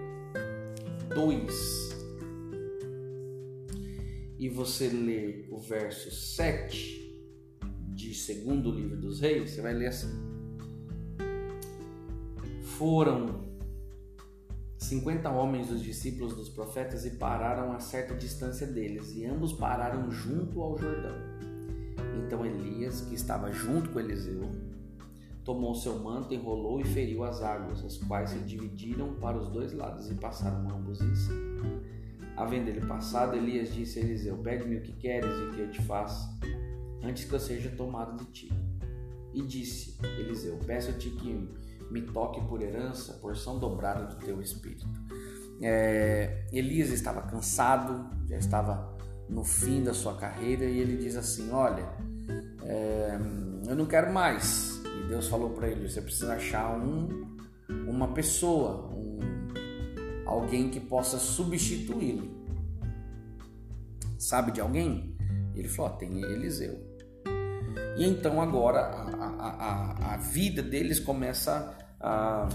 2 1.15 1.91
e 4.39 4.49
você 4.49 4.89
ler 4.89 5.49
o 5.51 5.59
verso 5.59 6.11
7 6.11 6.99
de 7.89 8.15
segundo 8.15 8.71
livro 8.71 8.97
dos 8.97 9.21
reis, 9.21 9.51
você 9.51 9.61
vai 9.61 9.75
ler 9.75 9.89
assim: 9.89 10.09
Foram 12.63 13.50
50 14.91 15.31
homens 15.31 15.69
dos 15.69 15.85
discípulos 15.85 16.35
dos 16.35 16.49
profetas 16.49 17.07
e 17.07 17.11
pararam 17.11 17.73
a 17.73 17.79
certa 17.79 18.13
distância 18.13 18.67
deles, 18.67 19.15
e 19.15 19.25
ambos 19.25 19.53
pararam 19.53 20.11
junto 20.11 20.61
ao 20.61 20.77
Jordão. 20.77 21.15
Então 22.19 22.45
Elias, 22.45 23.01
que 23.03 23.15
estava 23.15 23.53
junto 23.53 23.91
com 23.91 24.01
Eliseu, 24.01 24.51
tomou 25.45 25.77
seu 25.77 25.97
manto, 26.01 26.35
enrolou 26.35 26.81
e 26.81 26.85
feriu 26.85 27.23
as 27.23 27.41
águas, 27.41 27.85
as 27.85 27.99
quais 27.99 28.31
se 28.31 28.41
dividiram 28.41 29.15
para 29.15 29.39
os 29.39 29.49
dois 29.49 29.73
lados 29.73 30.11
e 30.11 30.15
passaram 30.17 30.69
ambos 30.69 31.01
em 31.01 31.15
si. 31.15 31.31
Havendo 32.37 32.71
ele 32.71 32.85
passado, 32.85 33.37
Elias 33.37 33.73
disse 33.73 34.01
a 34.01 34.03
Eliseu: 34.03 34.39
Pede-me 34.39 34.79
o 34.79 34.83
que 34.83 34.93
queres 34.95 35.31
e 35.31 35.55
que 35.55 35.61
eu 35.61 35.71
te 35.71 35.83
faça, 35.83 36.37
antes 37.01 37.27
que 37.27 37.33
eu 37.33 37.39
seja 37.39 37.71
tomado 37.71 38.17
de 38.17 38.25
ti. 38.33 38.53
E 39.33 39.41
disse 39.43 39.97
Eliseu: 40.19 40.59
Peço-te 40.67 41.11
que 41.11 41.49
me 41.91 42.03
toque 42.03 42.41
por 42.43 42.63
herança, 42.63 43.15
porção 43.15 43.59
dobrada 43.59 44.05
do 44.05 44.25
teu 44.25 44.41
espírito. 44.41 44.87
É, 45.61 46.47
Elias 46.53 46.91
estava 46.91 47.23
cansado, 47.23 48.09
já 48.27 48.39
estava 48.39 48.97
no 49.29 49.45
fim 49.45 49.83
da 49.83 49.93
sua 49.93 50.17
carreira 50.17 50.65
e 50.65 50.79
ele 50.79 50.97
diz 50.97 51.17
assim: 51.17 51.51
Olha, 51.51 51.89
é, 52.63 53.19
eu 53.67 53.77
não 53.77 53.87
quero 53.87 54.13
mais. 54.13 54.81
E 54.85 55.09
Deus 55.09 55.29
falou 55.29 55.51
para 55.51 55.69
ele: 55.69 55.89
Você 55.89 56.01
precisa 56.01 56.35
achar 56.35 56.77
um, 56.77 57.37
uma 57.87 58.09
pessoa, 58.09 58.91
um, 58.95 59.19
alguém 60.27 60.71
que 60.71 60.81
possa 60.81 61.19
substituí-lo. 61.19 62.41
Sabe 64.19 64.53
de 64.53 64.61
alguém? 64.61 65.17
Ele 65.55 65.69
falou: 65.69 65.93
Tem 65.93 66.23
Eliseu. 66.23 66.89
E 67.97 68.05
então 68.05 68.41
agora 68.41 69.10
a, 69.41 69.49
a, 69.49 70.11
a, 70.11 70.15
a 70.15 70.17
vida 70.17 70.63
deles 70.63 71.01
começa 71.01 71.77
a, 71.99 72.49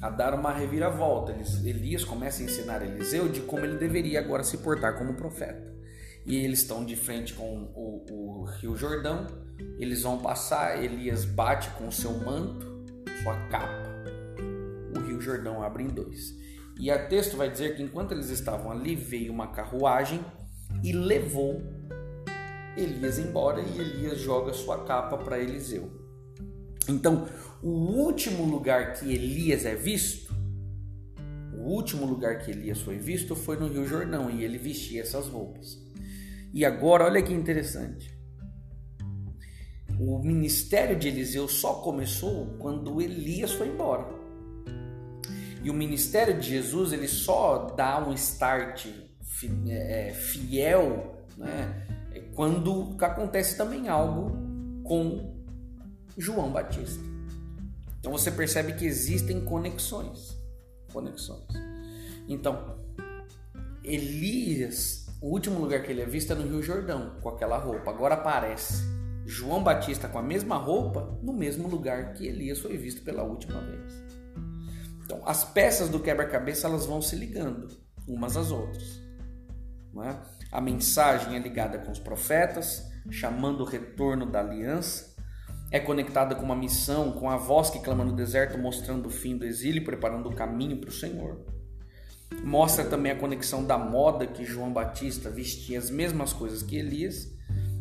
a 0.00 0.10
dar 0.10 0.34
uma 0.34 0.52
reviravolta. 0.52 1.32
Elias 1.64 2.04
começa 2.04 2.42
a 2.42 2.44
ensinar 2.46 2.82
Eliseu 2.82 3.28
de 3.28 3.40
como 3.42 3.64
ele 3.64 3.78
deveria 3.78 4.20
agora 4.20 4.42
se 4.42 4.58
portar 4.58 4.96
como 4.96 5.14
profeta 5.14 5.68
e 6.28 6.36
eles 6.36 6.60
estão 6.60 6.84
de 6.84 6.94
frente 6.94 7.32
com 7.32 7.72
o, 7.74 8.04
o, 8.10 8.44
Rio 8.44 8.76
Jordão. 8.76 9.26
Eles 9.78 10.02
vão 10.02 10.18
passar, 10.18 10.82
Elias 10.82 11.24
bate 11.24 11.70
com 11.70 11.90
seu 11.90 12.12
manto, 12.18 12.84
sua 13.22 13.34
capa. 13.48 13.88
O 14.94 15.00
Rio 15.00 15.20
Jordão 15.22 15.62
abre 15.62 15.84
em 15.84 15.88
dois. 15.88 16.34
E 16.78 16.92
o 16.92 17.08
texto 17.08 17.36
vai 17.36 17.50
dizer 17.50 17.76
que 17.76 17.82
enquanto 17.82 18.12
eles 18.12 18.28
estavam 18.28 18.70
ali, 18.70 18.94
veio 18.94 19.32
uma 19.32 19.48
carruagem 19.48 20.22
e 20.84 20.92
levou 20.92 21.62
Elias 22.80 23.18
embora 23.18 23.60
e 23.60 23.78
Elias 23.78 24.18
joga 24.18 24.52
sua 24.52 24.84
capa 24.84 25.16
para 25.18 25.38
Eliseu. 25.38 25.90
Então, 26.88 27.26
o 27.62 27.70
último 27.70 28.44
lugar 28.44 28.94
que 28.94 29.12
Elias 29.12 29.66
é 29.66 29.74
visto, 29.74 30.32
o 31.54 31.70
último 31.70 32.06
lugar 32.06 32.38
que 32.38 32.50
Elias 32.50 32.80
foi 32.80 32.96
visto 32.96 33.34
foi 33.34 33.56
no 33.56 33.68
Rio 33.68 33.86
Jordão 33.86 34.30
e 34.30 34.44
ele 34.44 34.56
vestia 34.56 35.02
essas 35.02 35.26
roupas. 35.26 35.78
E 36.54 36.64
agora, 36.64 37.04
olha 37.04 37.22
que 37.22 37.32
interessante. 37.32 38.16
O 39.98 40.22
ministério 40.22 40.96
de 40.96 41.08
Eliseu 41.08 41.48
só 41.48 41.74
começou 41.74 42.56
quando 42.58 43.02
Elias 43.02 43.52
foi 43.52 43.68
embora. 43.68 44.08
E 45.62 45.68
o 45.68 45.74
ministério 45.74 46.38
de 46.38 46.50
Jesus 46.50 46.92
ele 46.92 47.08
só 47.08 47.74
dá 47.76 48.06
um 48.06 48.12
start 48.14 48.86
é, 49.68 50.12
fiel 50.14 51.26
né, 51.36 51.87
quando 52.38 52.96
acontece 53.00 53.56
também 53.56 53.88
algo 53.88 54.30
com 54.84 55.34
João 56.16 56.52
Batista. 56.52 57.02
Então 57.98 58.12
você 58.12 58.30
percebe 58.30 58.74
que 58.74 58.86
existem 58.86 59.44
conexões. 59.44 60.40
Conexões. 60.92 61.48
Então, 62.28 62.78
Elias 63.82 65.08
o 65.20 65.30
último 65.30 65.58
lugar 65.58 65.82
que 65.82 65.90
ele 65.90 66.00
é 66.00 66.06
visto 66.06 66.32
é 66.32 66.36
no 66.36 66.46
Rio 66.46 66.62
Jordão, 66.62 67.16
com 67.20 67.28
aquela 67.28 67.58
roupa. 67.58 67.90
Agora 67.90 68.14
aparece 68.14 68.84
João 69.26 69.64
Batista 69.64 70.06
com 70.06 70.20
a 70.20 70.22
mesma 70.22 70.58
roupa 70.58 71.18
no 71.20 71.32
mesmo 71.32 71.66
lugar 71.66 72.12
que 72.12 72.24
Elias 72.24 72.60
foi 72.60 72.76
visto 72.76 73.02
pela 73.02 73.24
última 73.24 73.60
vez. 73.60 73.92
Então, 75.04 75.20
as 75.26 75.42
peças 75.42 75.88
do 75.88 75.98
quebra-cabeça 75.98 76.68
elas 76.68 76.86
vão 76.86 77.02
se 77.02 77.16
ligando 77.16 77.66
umas 78.06 78.36
às 78.36 78.52
outras. 78.52 79.02
É? 80.04 80.37
A 80.50 80.60
mensagem 80.60 81.36
é 81.36 81.38
ligada 81.38 81.78
com 81.78 81.90
os 81.90 81.98
profetas, 81.98 82.90
chamando 83.10 83.60
o 83.60 83.66
retorno 83.66 84.24
da 84.24 84.40
aliança. 84.40 85.14
É 85.70 85.78
conectada 85.78 86.34
com 86.34 86.42
uma 86.42 86.56
missão, 86.56 87.12
com 87.12 87.28
a 87.28 87.36
voz 87.36 87.68
que 87.68 87.80
clama 87.80 88.04
no 88.04 88.16
deserto, 88.16 88.56
mostrando 88.56 89.06
o 89.06 89.10
fim 89.10 89.36
do 89.36 89.44
exílio 89.44 89.82
e 89.82 89.84
preparando 89.84 90.28
o 90.28 90.34
caminho 90.34 90.78
para 90.78 90.88
o 90.88 90.92
Senhor. 90.92 91.44
Mostra 92.42 92.84
também 92.84 93.12
a 93.12 93.16
conexão 93.16 93.64
da 93.64 93.76
moda 93.76 94.26
que 94.26 94.44
João 94.44 94.72
Batista 94.72 95.28
vestia 95.28 95.78
as 95.78 95.90
mesmas 95.90 96.32
coisas 96.32 96.62
que 96.62 96.76
Elias 96.76 97.30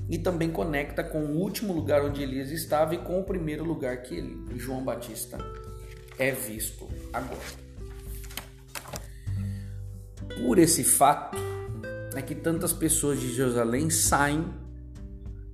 e 0.10 0.18
também 0.18 0.50
conecta 0.50 1.04
com 1.04 1.20
o 1.20 1.38
último 1.38 1.74
lugar 1.74 2.02
onde 2.02 2.22
Elias 2.22 2.52
estava 2.52 2.96
e 2.96 2.98
com 2.98 3.20
o 3.20 3.24
primeiro 3.24 3.64
lugar 3.64 4.02
que 4.04 4.16
ele, 4.16 4.46
João 4.58 4.84
Batista 4.84 5.38
é 6.18 6.32
visto 6.32 6.88
agora. 7.14 7.40
Por 10.42 10.58
esse 10.60 10.84
fato 10.84 11.38
é 12.20 12.22
que 12.22 12.36
tantas 12.36 12.74
pessoas 12.74 13.20
de 13.20 13.34
Jerusalém 13.34 13.90
saem 13.90 14.46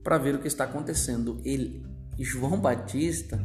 para 0.03 0.17
ver 0.17 0.35
o 0.35 0.39
que 0.39 0.47
está 0.47 0.65
acontecendo. 0.65 1.41
Ele, 1.43 1.85
João 2.19 2.59
Batista 2.59 3.43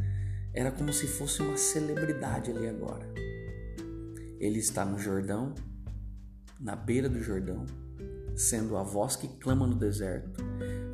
era 0.53 0.71
como 0.71 0.93
se 0.93 1.07
fosse 1.07 1.43
uma 1.43 1.57
celebridade 1.57 2.51
ali 2.51 2.69
agora. 2.69 3.09
Ele 4.41 4.59
está 4.59 4.85
no 4.85 4.99
Jordão, 4.99 5.55
na 6.61 6.75
beira 6.75 7.09
do 7.09 7.23
Jordão, 7.23 7.65
sendo 8.37 8.77
a 8.77 8.83
voz 8.83 9.17
que 9.17 9.29
clama 9.29 9.67
no 9.67 9.75
deserto, 9.75 10.43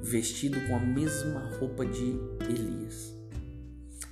vestido 0.03 0.59
com 0.67 0.77
a 0.77 0.81
mesma 0.81 1.51
roupa 1.59 1.85
de 1.85 2.19
Elias. 2.49 3.14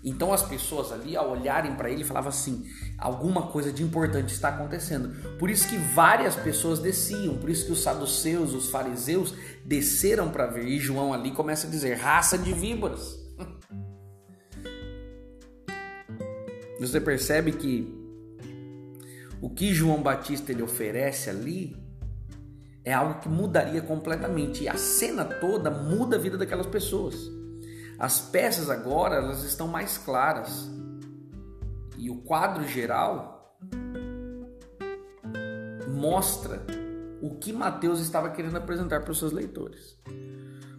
Então 0.04 0.32
as 0.32 0.42
pessoas 0.42 0.90
ali, 0.90 1.16
ao 1.16 1.30
olharem 1.30 1.76
para 1.76 1.88
ele, 1.88 2.02
falavam 2.02 2.30
assim: 2.30 2.66
alguma 2.98 3.48
coisa 3.48 3.72
de 3.72 3.84
importante 3.84 4.32
está 4.32 4.48
acontecendo. 4.48 5.38
Por 5.38 5.48
isso 5.48 5.68
que 5.68 5.76
várias 5.76 6.34
pessoas 6.34 6.80
desciam, 6.80 7.36
por 7.36 7.48
isso 7.48 7.66
que 7.66 7.72
os 7.72 7.82
saduceus, 7.82 8.52
os 8.52 8.68
fariseus 8.68 9.32
desceram 9.64 10.30
para 10.30 10.46
ver. 10.46 10.66
E 10.66 10.80
João 10.80 11.12
ali 11.12 11.30
começa 11.30 11.68
a 11.68 11.70
dizer: 11.70 11.94
raça 11.94 12.36
de 12.36 12.52
víboras. 12.52 13.20
Você 16.80 17.00
percebe 17.00 17.52
que 17.52 17.96
o 19.40 19.48
que 19.48 19.72
João 19.72 20.02
Batista 20.02 20.50
ele 20.50 20.62
oferece 20.62 21.30
ali 21.30 21.80
é 22.84 22.92
algo 22.92 23.20
que 23.20 23.28
mudaria 23.28 23.80
completamente. 23.80 24.64
E 24.64 24.68
a 24.68 24.76
cena 24.76 25.24
toda 25.24 25.70
muda 25.70 26.16
a 26.16 26.18
vida 26.18 26.36
daquelas 26.36 26.66
pessoas. 26.66 27.30
As 27.98 28.20
peças 28.20 28.68
agora 28.70 29.16
elas 29.16 29.42
estão 29.44 29.68
mais 29.68 29.98
claras. 29.98 30.70
E 31.96 32.11
o 32.11 32.16
quadro 32.16 32.66
geral 32.66 33.59
mostra 35.88 36.64
o 37.20 37.37
que 37.37 37.52
Mateus 37.52 38.00
estava 38.00 38.31
querendo 38.31 38.57
apresentar 38.57 39.02
para 39.02 39.12
os 39.12 39.18
seus 39.18 39.31
leitores. 39.31 39.96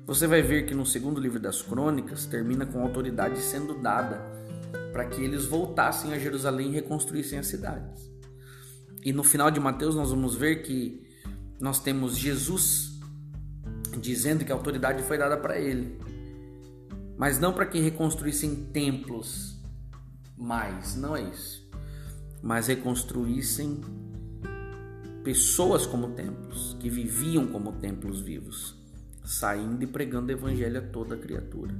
Você 0.05 0.27
vai 0.27 0.41
ver 0.41 0.65
que 0.65 0.75
no 0.75 0.85
segundo 0.85 1.21
livro 1.21 1.39
das 1.39 1.61
crônicas 1.61 2.25
termina 2.25 2.65
com 2.65 2.81
autoridade 2.81 3.39
sendo 3.39 3.75
dada 3.81 4.21
para 4.91 5.05
que 5.05 5.23
eles 5.23 5.45
voltassem 5.45 6.13
a 6.13 6.19
Jerusalém 6.19 6.71
e 6.71 6.73
reconstruíssem 6.73 7.39
as 7.39 7.47
cidades. 7.47 8.11
E 9.03 9.13
no 9.13 9.23
final 9.23 9.49
de 9.49 9.59
Mateus 9.59 9.95
nós 9.95 10.09
vamos 10.09 10.35
ver 10.35 10.63
que 10.63 11.01
nós 11.59 11.79
temos 11.79 12.17
Jesus 12.17 12.99
dizendo 13.99 14.43
que 14.43 14.51
a 14.51 14.55
autoridade 14.55 15.03
foi 15.03 15.17
dada 15.17 15.37
para 15.37 15.57
ele, 15.57 15.97
mas 17.23 17.39
não 17.39 17.53
para 17.53 17.65
que 17.65 17.79
reconstruíssem 17.79 18.53
templos 18.53 19.57
mais, 20.37 20.97
não 20.97 21.15
é 21.15 21.21
isso, 21.21 21.65
mas 22.41 22.67
reconstruíssem 22.67 23.79
pessoas 25.23 25.85
como 25.85 26.09
templos, 26.09 26.75
que 26.81 26.89
viviam 26.89 27.47
como 27.47 27.71
templos 27.79 28.19
vivos, 28.19 28.75
saindo 29.23 29.81
e 29.81 29.87
pregando 29.87 30.27
o 30.27 30.31
evangelho 30.35 30.79
a 30.79 30.81
toda 30.81 31.15
criatura. 31.15 31.73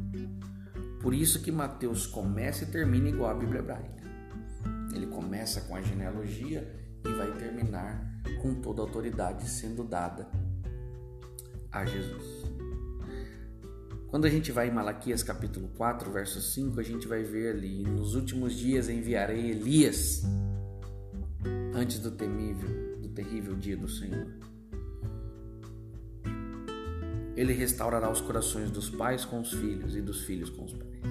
Por 1.02 1.14
isso 1.14 1.42
que 1.42 1.52
Mateus 1.52 2.08
começa 2.08 2.64
e 2.64 2.68
termina 2.68 3.10
igual 3.10 3.32
a 3.32 3.36
Bíblia 3.36 3.60
hebraica. 3.60 4.02
Ele 4.96 5.08
começa 5.08 5.60
com 5.60 5.76
a 5.76 5.82
genealogia 5.82 6.74
e 7.04 7.10
vai 7.12 7.30
terminar 7.34 8.02
com 8.42 8.62
toda 8.62 8.82
a 8.82 8.86
autoridade 8.86 9.50
sendo 9.50 9.84
dada 9.84 10.26
a 11.70 11.84
Jesus. 11.84 12.43
Quando 14.14 14.26
a 14.26 14.30
gente 14.30 14.52
vai 14.52 14.68
em 14.68 14.72
Malaquias 14.72 15.24
capítulo 15.24 15.70
4, 15.70 16.12
verso 16.12 16.40
5, 16.40 16.80
a 16.80 16.84
gente 16.84 17.08
vai 17.08 17.24
ver 17.24 17.56
ali: 17.56 17.82
Nos 17.82 18.14
últimos 18.14 18.54
dias 18.54 18.88
enviarei 18.88 19.50
Elias 19.50 20.22
antes 21.74 21.98
do 21.98 22.12
temível, 22.12 23.00
do 23.02 23.10
terrível 23.10 23.56
dia 23.56 23.76
do 23.76 23.90
Senhor. 23.90 24.28
Ele 27.36 27.54
restaurará 27.54 28.08
os 28.08 28.22
corações 28.22 28.70
dos 28.70 28.88
pais 28.88 29.26
com 29.26 29.42
os 29.42 29.52
filhos 29.52 29.96
e 29.96 30.02
dos 30.02 30.22
filhos 30.26 30.52
com 30.52 30.66
os 30.66 30.74
pais. 30.74 31.02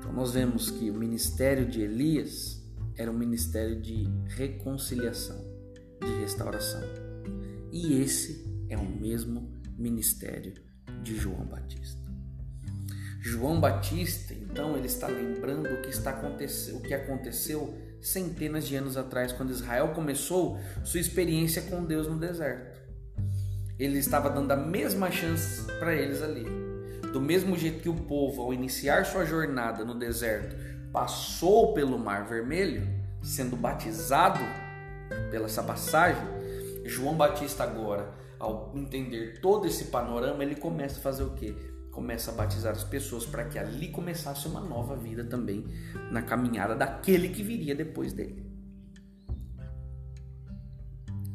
Então 0.00 0.12
nós 0.12 0.32
vemos 0.32 0.72
que 0.72 0.90
o 0.90 0.94
ministério 0.94 1.68
de 1.68 1.82
Elias 1.82 2.68
era 2.96 3.08
um 3.08 3.16
ministério 3.16 3.80
de 3.80 4.08
reconciliação, 4.26 5.40
de 6.00 6.12
restauração. 6.18 6.82
E 7.70 7.92
esse 8.02 8.44
é 8.68 8.76
o 8.76 8.84
mesmo 8.84 9.54
ministério 9.78 10.65
de 11.02 11.16
João 11.16 11.44
Batista. 11.44 12.06
João 13.20 13.60
Batista, 13.60 14.34
então, 14.34 14.76
ele 14.76 14.86
está 14.86 15.08
lembrando 15.08 15.66
o 15.66 15.82
que 15.82 15.88
está 15.88 16.10
acontecendo, 16.10 16.76
o 16.76 16.82
que 16.82 16.94
aconteceu 16.94 17.76
centenas 18.00 18.68
de 18.68 18.76
anos 18.76 18.96
atrás, 18.96 19.32
quando 19.32 19.50
Israel 19.50 19.88
começou 19.88 20.60
sua 20.84 21.00
experiência 21.00 21.62
com 21.62 21.84
Deus 21.84 22.06
no 22.06 22.18
deserto. 22.18 22.80
Ele 23.78 23.98
estava 23.98 24.30
dando 24.30 24.52
a 24.52 24.56
mesma 24.56 25.10
chance 25.10 25.62
para 25.80 25.94
eles 25.94 26.22
ali. 26.22 26.44
Do 27.12 27.20
mesmo 27.20 27.56
jeito 27.58 27.80
que 27.80 27.88
o 27.88 27.94
povo, 27.94 28.42
ao 28.42 28.54
iniciar 28.54 29.04
sua 29.04 29.24
jornada 29.24 29.84
no 29.84 29.98
deserto, 29.98 30.56
passou 30.92 31.74
pelo 31.74 31.98
Mar 31.98 32.26
Vermelho, 32.26 32.86
sendo 33.22 33.56
batizado 33.56 34.40
pela 35.30 35.46
essa 35.46 35.62
passagem, 35.62 36.22
João 36.84 37.16
Batista 37.16 37.64
agora, 37.64 38.08
ao 38.38 38.72
entender 38.74 39.40
todo 39.40 39.66
esse 39.66 39.86
panorama, 39.86 40.42
ele 40.42 40.56
começa 40.56 40.98
a 40.98 41.02
fazer 41.02 41.22
o 41.22 41.30
quê? 41.30 41.54
Começa 41.90 42.30
a 42.30 42.34
batizar 42.34 42.72
as 42.72 42.84
pessoas 42.84 43.24
para 43.24 43.44
que 43.44 43.58
ali 43.58 43.88
começasse 43.88 44.46
uma 44.46 44.60
nova 44.60 44.96
vida 44.96 45.24
também 45.24 45.64
na 46.10 46.22
caminhada 46.22 46.74
daquele 46.74 47.30
que 47.30 47.42
viria 47.42 47.74
depois 47.74 48.12
dele. 48.12 48.44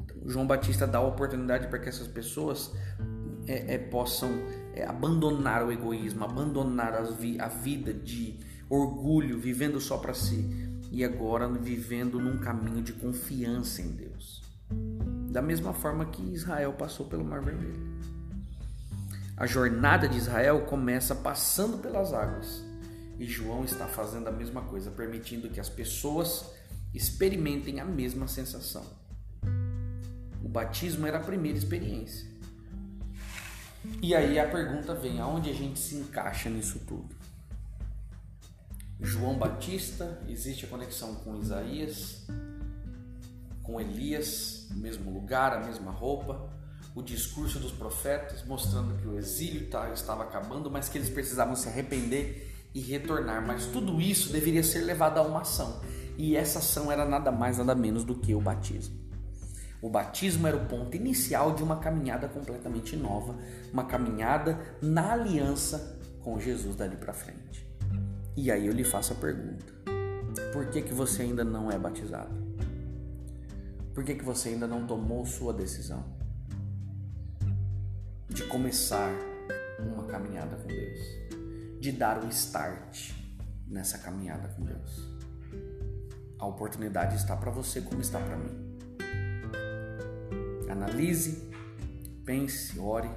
Então, 0.04 0.18
João 0.26 0.46
Batista 0.46 0.86
dá 0.86 1.00
a 1.00 1.08
oportunidade 1.08 1.68
para 1.68 1.80
que 1.80 1.90
essas 1.90 2.08
pessoas 2.08 2.72
é, 3.48 3.76
é, 3.76 3.78
possam 3.78 4.30
é, 4.76 4.86
abandonar 4.86 5.66
o 5.66 5.72
egoísmo, 5.72 6.24
abandonar 6.24 7.04
vi 7.14 7.40
a 7.40 7.48
vida 7.48 7.94
de 7.94 8.40
orgulho, 8.70 9.40
vivendo 9.40 9.80
só 9.80 9.98
para 9.98 10.14
si, 10.14 10.48
e 10.92 11.04
agora 11.04 11.48
vivendo 11.48 12.20
num 12.20 12.38
caminho 12.38 12.82
de 12.82 12.94
confiança 12.94 13.82
em 13.82 13.92
Deus. 13.92 14.41
Da 15.32 15.42
mesma 15.42 15.72
forma 15.72 16.06
que 16.08 16.22
Israel 16.34 16.74
passou 16.74 17.06
pelo 17.06 17.24
Mar 17.24 17.42
Vermelho. 17.42 17.80
A 19.38 19.46
jornada 19.46 20.08
de 20.08 20.18
Israel 20.18 20.66
começa 20.66 21.16
passando 21.16 21.78
pelas 21.78 22.12
águas. 22.12 22.62
E 23.18 23.26
João 23.26 23.64
está 23.64 23.88
fazendo 23.88 24.28
a 24.28 24.32
mesma 24.32 24.62
coisa, 24.64 24.92
permitindo 24.92 25.50
que 25.50 25.60
as 25.60 25.70
pessoas 25.70 26.52
experimentem 26.94 27.80
a 27.80 27.86
mesma 27.86 28.28
sensação. 28.28 28.86
O 30.44 30.50
batismo 30.50 31.08
era 31.08 31.18
a 31.18 31.24
primeira 31.24 31.58
experiência. 31.58 32.30
E 34.02 34.14
aí 34.14 34.38
a 34.38 34.50
pergunta 34.50 34.94
vem: 34.94 35.22
aonde 35.22 35.50
a 35.50 35.54
gente 35.54 35.80
se 35.80 35.96
encaixa 35.96 36.50
nisso 36.50 36.80
tudo? 36.86 37.16
João 39.00 39.38
Batista, 39.38 40.22
existe 40.28 40.66
a 40.66 40.68
conexão 40.68 41.16
com 41.16 41.40
Isaías, 41.40 42.28
com 43.64 43.80
Elias, 43.80 44.68
no 44.70 44.78
mesmo 44.78 45.12
lugar, 45.12 45.54
a 45.54 45.66
mesma 45.66 45.92
roupa, 45.92 46.50
o 46.94 47.02
discurso 47.02 47.60
dos 47.60 47.72
profetas 47.72 48.44
mostrando 48.46 48.96
que 49.02 49.08
o 49.08 49.18
exílio 49.18 49.70
tá, 49.70 49.90
estava 49.92 50.24
acabando, 50.24 50.70
mas 50.70 50.90
que 50.90 50.98
eles 50.98 51.10
precisavam 51.10 51.56
se 51.56 51.70
arrepender 51.70 52.52
e 52.74 52.80
retornar. 52.80 53.46
Mas 53.46 53.66
tudo 53.66 54.02
isso 54.02 54.32
deveria 54.32 54.64
ser 54.64 54.82
levado 54.82 55.18
a 55.18 55.22
uma 55.22 55.42
ação, 55.42 55.80
e 56.18 56.36
essa 56.36 56.60
ação 56.60 56.92
era 56.92 57.06
nada 57.06 57.32
mais, 57.32 57.58
nada 57.58 57.76
menos 57.76 58.04
do 58.04 58.16
que 58.16 58.36
o 58.36 58.42
batismo. 58.42 59.00
O 59.82 59.90
batismo 59.90 60.48
era 60.48 60.56
o 60.56 60.68
ponto 60.68 60.96
inicial 60.96 61.56
de 61.56 61.64
uma 61.64 61.78
caminhada 61.78 62.28
completamente 62.28 62.96
nova, 62.96 63.36
uma 63.74 63.86
caminhada 63.86 64.60
na 64.80 65.14
aliança 65.14 66.00
com 66.20 66.40
Jesus 66.40 66.76
dali 66.76 66.96
para 66.96 67.14
frente. 67.14 67.66
E 68.38 68.52
aí 68.52 68.68
eu 68.68 68.74
lhe 68.74 68.84
faço 68.84 69.14
a 69.14 69.16
pergunta: 69.16 69.66
por 70.54 70.68
que, 70.68 70.84
que 70.84 70.94
você 70.94 71.24
ainda 71.24 71.44
não 71.44 71.72
é 71.72 71.80
batizado? 71.80 72.41
Por 74.02 74.06
que, 74.08 74.16
que 74.16 74.26
você 74.26 74.50
ainda 74.50 74.66
não 74.66 74.88
tomou 74.88 75.24
sua 75.28 75.54
decisão 75.54 76.04
de 78.28 78.44
começar 78.46 79.12
uma 79.78 80.08
caminhada 80.08 80.56
com 80.56 80.68
Deus? 80.68 81.00
De 81.80 81.92
dar 81.92 82.24
o 82.24 82.28
start 82.30 83.12
nessa 83.68 84.00
caminhada 84.00 84.48
com 84.56 84.64
Deus? 84.64 85.08
A 86.40 86.48
oportunidade 86.48 87.16
está 87.16 87.38
para 87.38 87.52
você 87.52 87.80
como 87.80 88.02
está 88.02 88.20
para 88.20 88.38
mim. 88.38 88.80
Analise, 90.68 91.52
pense, 92.26 92.80
ore, 92.80 93.12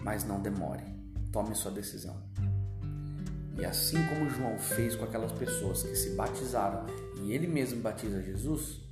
mas 0.00 0.24
não 0.24 0.40
demore. 0.40 0.84
Tome 1.30 1.54
sua 1.54 1.70
decisão. 1.70 2.16
E 3.58 3.64
assim 3.66 3.98
como 4.06 4.30
João 4.30 4.58
fez 4.58 4.96
com 4.96 5.04
aquelas 5.04 5.32
pessoas 5.32 5.82
que 5.82 5.94
se 5.94 6.14
batizaram 6.14 6.86
e 7.22 7.32
ele 7.32 7.46
mesmo 7.46 7.82
batiza 7.82 8.22
Jesus, 8.22 8.85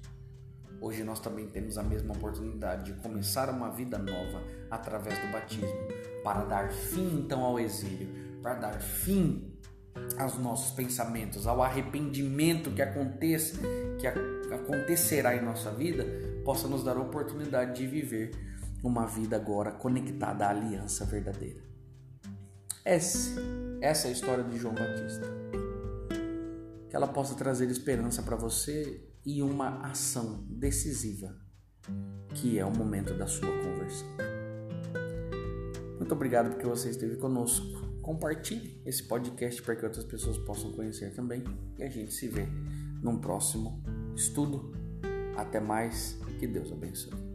hoje 0.85 1.03
nós 1.03 1.19
também 1.19 1.49
temos 1.49 1.79
a 1.79 1.83
mesma 1.83 2.15
oportunidade 2.15 2.93
de 2.93 3.01
começar 3.01 3.49
uma 3.49 3.71
vida 3.71 3.97
nova 3.97 4.43
através 4.71 5.19
do 5.19 5.33
batismo, 5.33 5.89
para 6.23 6.45
dar 6.45 6.71
fim 6.71 7.21
então 7.21 7.43
ao 7.43 7.59
exílio, 7.59 8.09
para 8.43 8.55
dar 8.55 8.81
fim 8.81 9.59
aos 10.19 10.37
nossos 10.39 10.73
pensamentos, 10.73 11.47
ao 11.47 11.63
arrependimento 11.63 12.71
que 12.71 12.83
aconteça, 12.83 13.59
que 13.99 14.07
acontecerá 14.53 15.35
em 15.35 15.43
nossa 15.43 15.71
vida, 15.71 16.05
possa 16.45 16.69
nos 16.69 16.85
dar 16.85 16.97
a 16.97 17.01
oportunidade 17.01 17.77
de 17.77 17.87
viver 17.87 18.33
uma 18.83 19.07
vida 19.07 19.37
agora 19.37 19.73
conectada 19.73 20.47
à 20.47 20.51
aliança 20.51 21.07
verdadeira. 21.07 21.63
Esse 22.85 23.35
essa 23.81 24.09
é 24.09 24.11
a 24.11 24.13
história 24.13 24.45
de 24.45 24.59
João 24.59 24.75
Batista. 24.75 25.27
Que 26.89 26.97
ela 26.97 27.07
possa 27.07 27.35
trazer 27.35 27.71
esperança 27.71 28.23
para 28.23 28.37
você 28.37 29.14
e 29.25 29.43
uma 29.43 29.79
ação 29.87 30.45
decisiva, 30.49 31.35
que 32.35 32.59
é 32.59 32.65
o 32.65 32.71
momento 32.71 33.15
da 33.15 33.27
sua 33.27 33.49
conversão. 33.49 34.09
Muito 35.99 36.13
obrigado 36.13 36.51
porque 36.51 36.67
você 36.67 36.91
esteve 36.91 37.17
conosco. 37.17 37.67
Compartilhe 38.03 38.83
esse 38.85 39.03
podcast 39.05 39.63
para 39.63 39.75
que 39.75 39.85
outras 39.85 40.05
pessoas 40.05 40.37
possam 40.39 40.73
conhecer 40.73 41.15
também. 41.15 41.43
E 41.79 41.83
a 41.83 41.89
gente 41.89 42.13
se 42.13 42.29
vê 42.29 42.47
num 43.03 43.19
próximo 43.19 43.83
estudo. 44.15 44.73
Até 45.37 45.61
mais. 45.61 46.19
Que 46.39 46.47
Deus 46.47 46.71
abençoe. 46.71 47.34